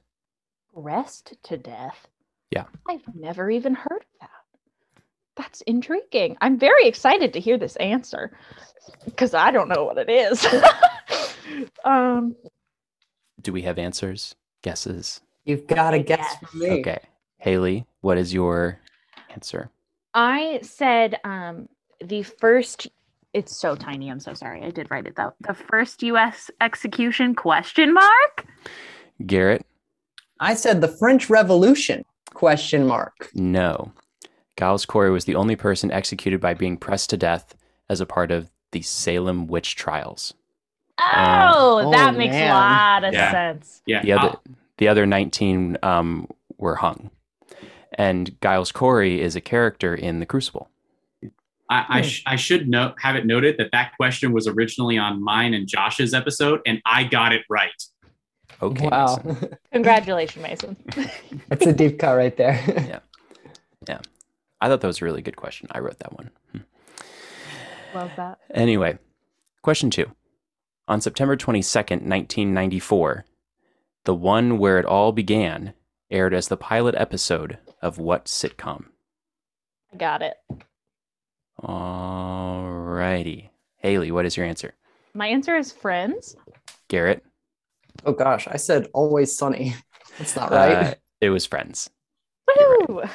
Pressed 0.72 1.34
to 1.42 1.58
death. 1.58 2.08
Yeah. 2.50 2.64
I've 2.88 3.14
never 3.14 3.50
even 3.50 3.74
heard 3.74 4.00
of 4.00 4.20
that. 4.22 4.30
That's 5.36 5.62
intriguing. 5.62 6.36
I'm 6.40 6.58
very 6.58 6.86
excited 6.86 7.32
to 7.32 7.40
hear 7.40 7.56
this 7.56 7.76
answer 7.76 8.36
because 9.04 9.34
I 9.34 9.50
don't 9.50 9.68
know 9.68 9.84
what 9.84 9.98
it 9.98 10.10
is. 10.10 10.46
um, 11.84 12.36
Do 13.40 13.52
we 13.52 13.62
have 13.62 13.78
answers? 13.78 14.34
Guesses? 14.62 15.20
You've 15.44 15.66
got 15.66 15.92
to 15.92 15.98
guess 15.98 16.18
guess. 16.40 16.50
for 16.50 16.56
me. 16.56 16.70
Okay. 16.80 16.98
Haley, 17.38 17.86
what 18.00 18.18
is 18.18 18.32
your 18.32 18.78
answer? 19.30 19.70
I 20.14 20.60
said 20.62 21.18
um, 21.24 21.68
the 22.04 22.22
first. 22.22 22.88
It's 23.32 23.56
so 23.56 23.74
tiny. 23.74 24.10
I'm 24.10 24.20
so 24.20 24.34
sorry. 24.34 24.62
I 24.62 24.70
did 24.70 24.90
write 24.90 25.06
it 25.06 25.16
though. 25.16 25.32
The 25.40 25.54
first 25.54 26.02
U.S. 26.02 26.50
execution? 26.60 27.34
Question 27.34 27.94
mark. 27.94 28.46
Garrett? 29.26 29.64
I 30.38 30.54
said 30.54 30.80
the 30.82 30.88
French 30.88 31.30
Revolution? 31.30 32.04
Question 32.34 32.86
mark. 32.86 33.30
No. 33.34 33.92
Giles 34.62 34.86
Corey 34.86 35.10
was 35.10 35.24
the 35.24 35.34
only 35.34 35.56
person 35.56 35.90
executed 35.90 36.40
by 36.40 36.54
being 36.54 36.76
pressed 36.76 37.10
to 37.10 37.16
death 37.16 37.56
as 37.88 38.00
a 38.00 38.06
part 38.06 38.30
of 38.30 38.48
the 38.70 38.80
Salem 38.80 39.48
witch 39.48 39.74
trials. 39.74 40.34
Oh, 41.00 41.82
oh, 41.84 41.90
that 41.90 42.16
makes 42.16 42.30
man. 42.30 42.48
a 42.48 42.54
lot 42.54 43.02
of 43.02 43.12
Yeah. 43.12 43.32
sense. 43.32 43.82
Yeah. 43.86 44.02
The 44.02 44.12
other, 44.12 44.28
uh, 44.28 44.36
the 44.78 44.86
other 44.86 45.04
19 45.04 45.78
um, 45.82 46.28
were 46.58 46.76
hung. 46.76 47.10
And 47.94 48.40
Giles 48.40 48.70
Corey 48.70 49.20
is 49.20 49.34
a 49.34 49.40
character 49.40 49.96
in 49.96 50.20
The 50.20 50.26
Crucible. 50.26 50.70
I, 51.68 51.84
I, 51.88 52.02
sh- 52.02 52.22
I 52.24 52.36
should 52.36 52.68
note, 52.68 52.94
have 53.00 53.16
it 53.16 53.26
noted 53.26 53.56
that 53.58 53.70
that 53.72 53.96
question 53.96 54.30
was 54.32 54.46
originally 54.46 54.96
on 54.96 55.20
mine 55.20 55.54
and 55.54 55.66
Josh's 55.66 56.14
episode, 56.14 56.60
and 56.66 56.80
I 56.86 57.02
got 57.02 57.32
it 57.32 57.42
right. 57.50 57.70
Okay. 58.62 58.86
wow. 58.88 59.20
Mason. 59.24 59.56
Congratulations, 59.72 60.40
Mason. 60.40 60.76
That's 61.48 61.66
a 61.66 61.72
deep 61.72 61.98
cut 61.98 62.14
right 62.14 62.36
there. 62.36 63.02
I 64.62 64.68
thought 64.68 64.80
that 64.80 64.86
was 64.86 65.02
a 65.02 65.04
really 65.04 65.22
good 65.22 65.34
question. 65.34 65.66
I 65.72 65.80
wrote 65.80 65.98
that 65.98 66.12
one. 66.16 66.30
Hmm. 66.52 66.58
Love 67.96 68.12
that. 68.16 68.38
Anyway, 68.54 68.96
question 69.60 69.90
two. 69.90 70.12
On 70.86 71.00
September 71.00 71.36
22nd, 71.36 72.06
1994, 72.06 73.24
The 74.04 74.14
One 74.14 74.58
Where 74.58 74.78
It 74.78 74.86
All 74.86 75.10
Began 75.10 75.74
aired 76.12 76.32
as 76.32 76.46
the 76.46 76.56
pilot 76.56 76.94
episode 76.96 77.58
of 77.80 77.98
what 77.98 78.26
sitcom? 78.26 78.84
I 79.92 79.96
got 79.96 80.22
it. 80.22 80.34
All 81.58 82.64
righty. 82.64 83.50
Haley, 83.78 84.12
what 84.12 84.26
is 84.26 84.36
your 84.36 84.46
answer? 84.46 84.74
My 85.12 85.26
answer 85.26 85.56
is 85.56 85.72
Friends. 85.72 86.36
Garrett? 86.86 87.24
oh 88.06 88.12
gosh, 88.12 88.46
I 88.48 88.58
said 88.58 88.86
always 88.94 89.36
sunny. 89.36 89.74
That's 90.18 90.36
not 90.36 90.52
right. 90.52 90.72
Uh, 90.72 90.94
it 91.20 91.30
was 91.30 91.46
Friends. 91.46 91.90
You're 92.56 92.78
right. 92.88 93.10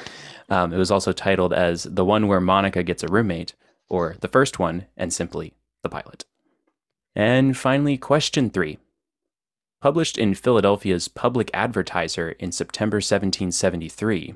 Woo! 0.48 0.56
Um, 0.56 0.72
it 0.72 0.78
was 0.78 0.90
also 0.90 1.12
titled 1.12 1.52
as 1.52 1.84
The 1.84 2.04
One 2.04 2.26
Where 2.26 2.40
Monica 2.40 2.82
Gets 2.82 3.02
a 3.02 3.08
Roommate, 3.08 3.54
or 3.88 4.16
The 4.20 4.28
First 4.28 4.58
One, 4.58 4.86
and 4.96 5.12
simply 5.12 5.54
The 5.82 5.88
Pilot. 5.88 6.24
And 7.14 7.56
finally, 7.56 7.98
question 7.98 8.50
three. 8.50 8.78
Published 9.80 10.18
in 10.18 10.34
Philadelphia's 10.34 11.08
Public 11.08 11.50
Advertiser 11.54 12.30
in 12.32 12.50
September 12.50 12.96
1773, 12.96 14.34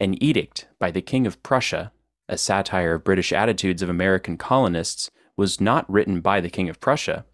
an 0.00 0.22
edict 0.22 0.66
by 0.78 0.90
the 0.90 1.00
King 1.00 1.26
of 1.26 1.42
Prussia, 1.42 1.92
a 2.28 2.36
satire 2.36 2.94
of 2.94 3.04
British 3.04 3.32
attitudes 3.32 3.82
of 3.82 3.88
American 3.88 4.36
colonists, 4.36 5.10
was 5.36 5.60
not 5.60 5.90
written 5.90 6.20
by 6.20 6.40
the 6.40 6.50
King 6.50 6.68
of 6.68 6.80
Prussia, 6.80 7.24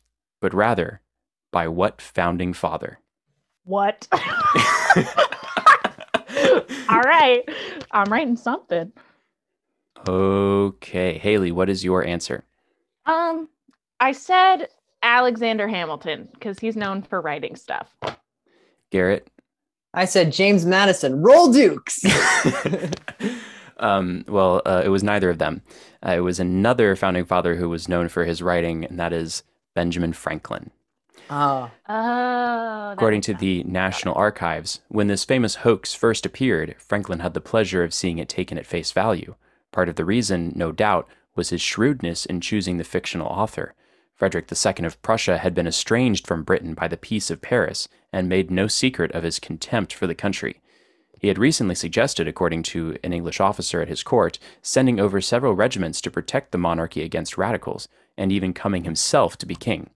but 0.41 0.55
rather 0.55 1.01
by 1.53 1.67
what 1.69 2.01
founding 2.01 2.53
father? 2.53 3.01
What? 3.65 4.09
All 7.01 7.11
right. 7.11 7.49
I'm 7.93 8.13
writing 8.13 8.37
something. 8.37 8.93
Okay, 10.07 11.17
Haley, 11.17 11.51
what 11.51 11.71
is 11.71 11.83
your 11.83 12.05
answer? 12.05 12.45
Um, 13.07 13.49
I 14.01 14.13
said 14.13 14.69
Alexander 15.03 15.67
Hamilton 15.67 16.29
because 16.35 16.59
he's 16.59 16.77
known 16.77 17.01
for 17.01 17.23
writing 17.23 17.57
stuff. 17.57 17.97
Garrett? 18.91 19.31
I 19.95 20.05
said 20.05 20.31
James 20.31 20.67
Madison. 20.67 21.23
Roll 21.23 21.51
Dukes. 21.51 22.05
um, 23.79 24.23
well, 24.29 24.61
uh, 24.67 24.83
it 24.85 24.91
was 24.91 25.03
neither 25.03 25.31
of 25.31 25.39
them. 25.39 25.63
Uh, 26.07 26.13
it 26.17 26.21
was 26.21 26.39
another 26.39 26.97
founding 26.97 27.25
father 27.25 27.55
who 27.55 27.71
was 27.71 27.89
known 27.89 28.09
for 28.09 28.27
his 28.27 28.43
writing, 28.43 28.85
and 28.85 28.99
that 28.99 29.15
is 29.15 29.43
Benjamin 29.75 30.13
Franklin. 30.13 30.71
Oh, 31.31 31.71
Oh, 31.89 32.91
According 32.93 33.21
to 33.23 33.33
sense. 33.33 33.41
the 33.41 33.63
National 33.65 34.15
Archives, 34.15 34.81
when 34.89 35.07
this 35.07 35.25
famous 35.25 35.57
hoax 35.57 35.95
first 35.95 36.27
appeared, 36.27 36.75
Franklin 36.79 37.21
had 37.21 37.35
the 37.35 37.41
pleasure 37.41 37.85
of 37.85 37.95
seeing 37.95 38.19
it 38.19 38.29
taken 38.29 38.59
at 38.59 38.67
face 38.67 38.91
value. 38.91 39.37
Part 39.71 39.89
of 39.89 39.95
the 39.95 40.05
reason, 40.05 40.53
no 40.57 40.73
doubt, 40.73 41.09
was 41.37 41.51
his 41.51 41.61
shrewdness 41.61 42.27
in 42.27 42.41
choosing 42.41 42.79
the 42.79 42.85
fictional 42.85 43.29
author. 43.29 43.75
Frederick 44.17 44.51
II 44.51 44.85
of 44.85 45.01
Prussia 45.03 45.39
had 45.39 45.55
been 45.55 45.69
estranged 45.69 46.27
from 46.27 46.43
Britain 46.43 46.75
by 46.75 46.89
the 46.89 46.97
Peace 46.97 47.31
of 47.31 47.41
Paris 47.41 47.89
and 48.13 48.29
made 48.29 48.51
no 48.51 48.67
secret 48.67 49.13
of 49.13 49.23
his 49.23 49.39
contempt 49.39 49.95
for 49.95 50.07
the 50.09 50.15
country. 50.17 50.61
He 51.21 51.29
had 51.29 51.39
recently 51.39 51.75
suggested, 51.77 52.27
according 52.27 52.65
to 52.65 52.99
an 53.05 53.13
English 53.13 53.41
officer 53.41 53.81
at 53.81 53.89
his 53.89 54.03
court, 54.03 54.39
sending 54.63 54.99
over 54.99 55.21
several 55.21 55.55
regiments 55.55 56.01
to 56.03 56.11
protect 56.11 56.51
the 56.51 56.59
monarchy 56.59 57.03
against 57.03 57.39
radicals, 57.39 57.89
and 58.17 58.33
even 58.33 58.53
coming 58.53 58.85
himself 58.85 59.37
to 59.39 59.47
be 59.47 59.55
king. 59.55 59.91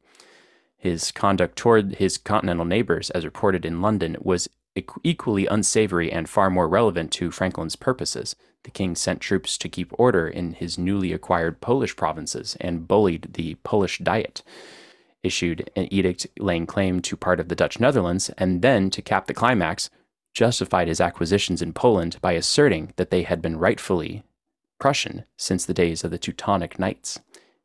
His 0.85 1.13
conduct 1.13 1.57
toward 1.57 1.95
his 1.95 2.19
continental 2.19 2.67
neighbors, 2.67 3.09
as 3.09 3.25
reported 3.25 3.65
in 3.65 3.81
London, 3.81 4.19
was 4.21 4.51
equ- 4.77 5.01
equally 5.03 5.47
unsavory 5.47 6.13
and 6.13 6.29
far 6.29 6.51
more 6.51 6.69
relevant 6.69 7.11
to 7.13 7.31
Franklin's 7.31 7.75
purposes. 7.75 8.37
The 8.65 8.71
king 8.71 8.95
sent 8.95 9.23
troops 9.23 9.57
to 9.57 9.71
keep 9.71 9.99
order 9.99 10.29
in 10.29 10.53
his 10.53 10.77
newly 10.77 11.15
acquired 11.15 11.63
Polish 11.63 11.97
provinces 11.97 12.55
and 12.61 12.87
bullied 12.87 13.33
the 13.33 13.55
Polish 13.65 14.01
Diet, 14.01 14.43
issued 15.23 15.71
an 15.75 15.91
edict 15.91 16.27
laying 16.39 16.67
claim 16.67 17.01
to 17.01 17.17
part 17.17 17.41
of 17.41 17.49
the 17.49 17.57
Dutch 17.57 17.81
Netherlands, 17.81 18.29
and 18.37 18.61
then, 18.61 18.91
to 18.91 19.01
cap 19.01 19.27
the 19.27 19.33
climax, 19.33 19.89
justified 20.35 20.89
his 20.89 21.01
acquisitions 21.01 21.63
in 21.63 21.73
Poland 21.73 22.19
by 22.21 22.33
asserting 22.33 22.93
that 22.97 23.09
they 23.09 23.23
had 23.23 23.41
been 23.41 23.57
rightfully 23.57 24.23
Prussian 24.79 25.25
since 25.39 25.65
the 25.65 25.73
days 25.73 26.05
of 26.05 26.11
the 26.11 26.19
Teutonic 26.19 26.79
Knights. 26.79 27.21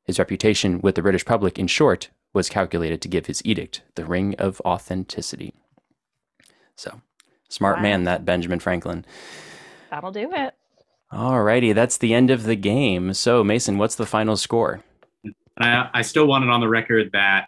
His 0.06 0.20
reputation 0.20 0.80
with 0.80 0.96
the 0.96 1.02
British 1.02 1.26
public, 1.26 1.60
in 1.60 1.68
short, 1.68 2.08
was 2.34 2.50
calculated 2.50 3.02
to 3.02 3.08
give 3.08 3.26
his 3.26 3.42
edict 3.46 3.82
the 3.96 4.06
ring 4.06 4.36
of 4.38 4.62
authenticity. 4.62 5.54
So, 6.76 7.02
smart 7.50 7.78
Wow. 7.78 7.84
man, 7.84 8.04
that 8.06 8.26
Benjamin 8.26 8.60
Franklin. 8.60 9.06
That'll 9.90 10.12
do 10.12 10.32
it. 10.34 10.54
Alrighty, 11.12 11.74
that's 11.74 11.98
the 11.98 12.14
end 12.14 12.30
of 12.30 12.44
the 12.44 12.56
game. 12.56 13.14
So, 13.14 13.44
Mason, 13.44 13.78
what's 13.78 13.96
the 13.96 14.06
final 14.06 14.38
score? 14.38 14.84
I, 15.60 15.90
I 15.94 16.02
still 16.04 16.28
want 16.28 16.44
it 16.44 16.50
on 16.50 16.62
the 16.62 16.70
record 16.70 17.10
that 17.14 17.48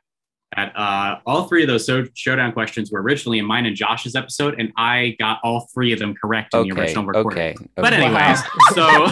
that 0.58 0.74
uh, 0.76 1.20
all 1.26 1.48
three 1.48 1.62
of 1.64 1.70
those 1.70 1.86
so- 1.86 2.08
showdown 2.14 2.52
questions 2.52 2.92
were 2.92 3.02
originally 3.02 3.40
in 3.40 3.46
mine 3.46 3.66
and 3.66 3.74
Josh's 3.74 4.16
episode, 4.18 4.60
and 4.60 4.74
I 4.76 5.16
got 5.18 5.40
all 5.46 5.70
three 5.74 5.94
of 5.94 6.00
them 6.00 6.14
correct 6.14 6.54
in 6.54 6.68
the 6.68 6.76
original 6.78 7.06
recording. 7.06 7.40
okay. 7.40 7.50
okay. 7.52 7.70
But 7.76 7.94
okay. 7.94 8.04
anyways, 8.04 8.42
so 8.74 9.08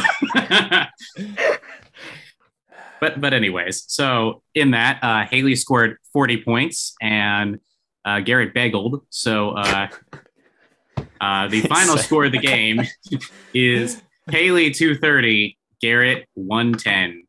but 3.01 3.19
but 3.19 3.33
anyways, 3.33 3.83
so 3.87 4.41
in 4.55 4.71
that 4.71 4.99
uh, 5.03 5.25
Haley 5.25 5.55
scored 5.55 5.97
forty 6.13 6.41
points 6.41 6.95
and 7.01 7.59
uh, 8.05 8.19
Garrett 8.19 8.53
bageled. 8.53 9.01
So 9.09 9.51
uh, 9.51 9.87
uh, 11.21 11.47
the 11.47 11.61
final 11.69 11.97
score 11.97 12.25
of 12.25 12.31
the 12.31 12.39
game 12.39 12.81
is 13.53 14.01
Haley 14.29 14.71
two 14.71 14.95
thirty, 14.95 15.57
Garrett 15.81 16.27
one 16.33 16.73
ten. 16.73 17.23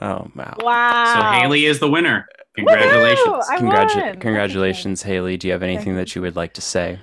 Oh, 0.00 0.30
wow. 0.34 0.56
Wow. 0.60 1.14
So 1.14 1.40
Haley 1.40 1.64
is 1.66 1.78
the 1.78 1.88
winner. 1.88 2.26
Congratulations. 2.54 3.46
Congratu- 3.48 4.20
congratulations, 4.20 5.02
Haley. 5.02 5.36
Do 5.36 5.46
you 5.46 5.52
have 5.52 5.62
anything 5.62 5.88
you. 5.88 5.96
that 5.96 6.14
you 6.14 6.22
would 6.22 6.36
like 6.36 6.54
to 6.54 6.60
say? 6.60 6.98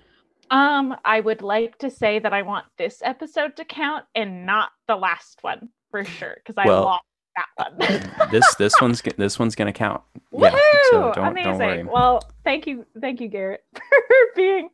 Um, 0.52 0.96
I 1.04 1.20
would 1.20 1.42
like 1.42 1.78
to 1.80 1.90
say 1.90 2.20
that 2.20 2.34
I 2.34 2.42
want 2.44 2.66
this 2.78 3.02
episode 3.04 3.56
to 3.58 3.66
count 3.66 4.06
and 4.14 4.46
not 4.46 4.72
the 4.88 4.96
last 4.96 5.40
one 5.42 5.70
for 5.90 6.06
sure 6.06 6.36
because 6.36 6.56
I 6.58 6.68
Well, 6.68 6.84
lost 6.84 7.04
that 7.36 7.78
one. 8.20 8.30
This 8.32 8.56
this 8.56 8.74
one's 8.82 9.02
this 9.18 9.38
one's 9.40 9.56
gonna 9.56 9.74
count. 9.74 10.02
Woohoo! 10.34 10.52
Yeah, 10.52 10.60
so 10.92 11.12
don't 11.16 11.28
Amazing. 11.28 11.44
don't 11.52 11.58
worry. 11.60 11.84
Well, 11.84 12.30
thank 12.44 12.68
you, 12.68 12.86
thank 13.00 13.22
you, 13.22 13.28
Garrett, 13.28 13.64
for 13.76 13.82
being. 14.36 14.70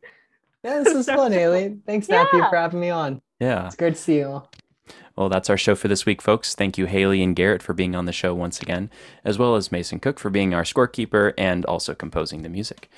yeah, 0.64 0.82
this 0.82 0.94
was 0.94 1.06
So 1.06 1.16
fun, 1.16 1.30
cool. 1.30 1.38
Haley. 1.38 1.78
Thanks, 1.86 2.08
Matthew, 2.08 2.40
for 2.48 2.56
having 2.56 2.80
me 2.80 2.90
on. 2.90 3.20
Yeah. 3.38 3.66
It's 3.66 3.76
great 3.76 3.94
to 3.94 4.00
see 4.00 4.18
you 4.18 4.26
all. 4.28 4.50
Well, 5.16 5.28
that's 5.28 5.50
our 5.50 5.56
show 5.58 5.74
for 5.74 5.88
this 5.88 6.06
week, 6.06 6.22
folks. 6.22 6.54
Thank 6.54 6.78
you, 6.78 6.86
Haley 6.86 7.22
and 7.22 7.36
Garrett, 7.36 7.62
for 7.62 7.74
being 7.74 7.94
on 7.94 8.06
the 8.06 8.12
show 8.12 8.34
once 8.34 8.60
again, 8.62 8.90
as 9.24 9.38
well 9.38 9.54
as 9.54 9.70
Mason 9.70 10.00
Cook 10.00 10.18
for 10.18 10.30
being 10.30 10.54
our 10.54 10.62
scorekeeper 10.62 11.34
and 11.36 11.64
also 11.66 11.94
composing 11.94 12.42
the 12.42 12.48
music. 12.48 12.88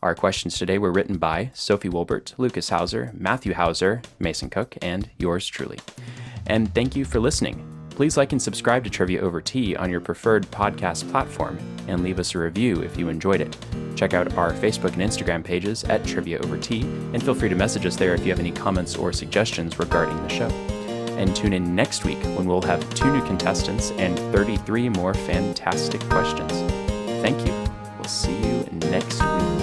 Our 0.00 0.14
questions 0.14 0.58
today 0.58 0.78
were 0.78 0.92
written 0.92 1.18
by 1.18 1.50
Sophie 1.54 1.88
Wilbert, 1.88 2.34
Lucas 2.38 2.68
Hauser, 2.68 3.10
Matthew 3.14 3.54
Hauser, 3.54 4.02
Mason 4.20 4.48
Cook, 4.48 4.76
and 4.80 5.10
yours 5.18 5.46
truly. 5.46 5.78
And 6.46 6.72
thank 6.74 6.94
you 6.94 7.04
for 7.04 7.18
listening. 7.20 7.64
Please 7.94 8.16
like 8.16 8.32
and 8.32 8.40
subscribe 8.40 8.84
to 8.84 8.90
Trivia 8.90 9.20
Over 9.20 9.40
Tea 9.40 9.76
on 9.76 9.90
your 9.90 10.00
preferred 10.00 10.50
podcast 10.50 11.08
platform 11.10 11.58
and 11.88 12.02
leave 12.02 12.18
us 12.18 12.34
a 12.34 12.38
review 12.38 12.80
if 12.82 12.96
you 12.96 13.08
enjoyed 13.08 13.40
it. 13.40 13.56
Check 13.96 14.14
out 14.14 14.34
our 14.34 14.52
Facebook 14.52 14.94
and 14.94 15.02
Instagram 15.02 15.44
pages 15.44 15.84
at 15.84 16.04
Trivia 16.04 16.38
Over 16.38 16.56
Tea 16.56 16.80
and 16.82 17.22
feel 17.22 17.34
free 17.34 17.50
to 17.50 17.54
message 17.54 17.84
us 17.84 17.96
there 17.96 18.14
if 18.14 18.24
you 18.24 18.30
have 18.30 18.40
any 18.40 18.50
comments 18.50 18.96
or 18.96 19.12
suggestions 19.12 19.78
regarding 19.78 20.16
the 20.22 20.28
show. 20.28 20.48
And 21.18 21.36
tune 21.36 21.52
in 21.52 21.76
next 21.76 22.04
week 22.04 22.22
when 22.36 22.46
we'll 22.46 22.62
have 22.62 22.88
two 22.94 23.12
new 23.12 23.24
contestants 23.26 23.90
and 23.92 24.18
33 24.34 24.88
more 24.88 25.12
fantastic 25.12 26.00
questions. 26.08 26.52
Thank 27.22 27.46
you. 27.46 27.52
We'll 27.98 28.04
see 28.08 28.34
you 28.34 28.66
next 28.90 29.22
week. 29.22 29.61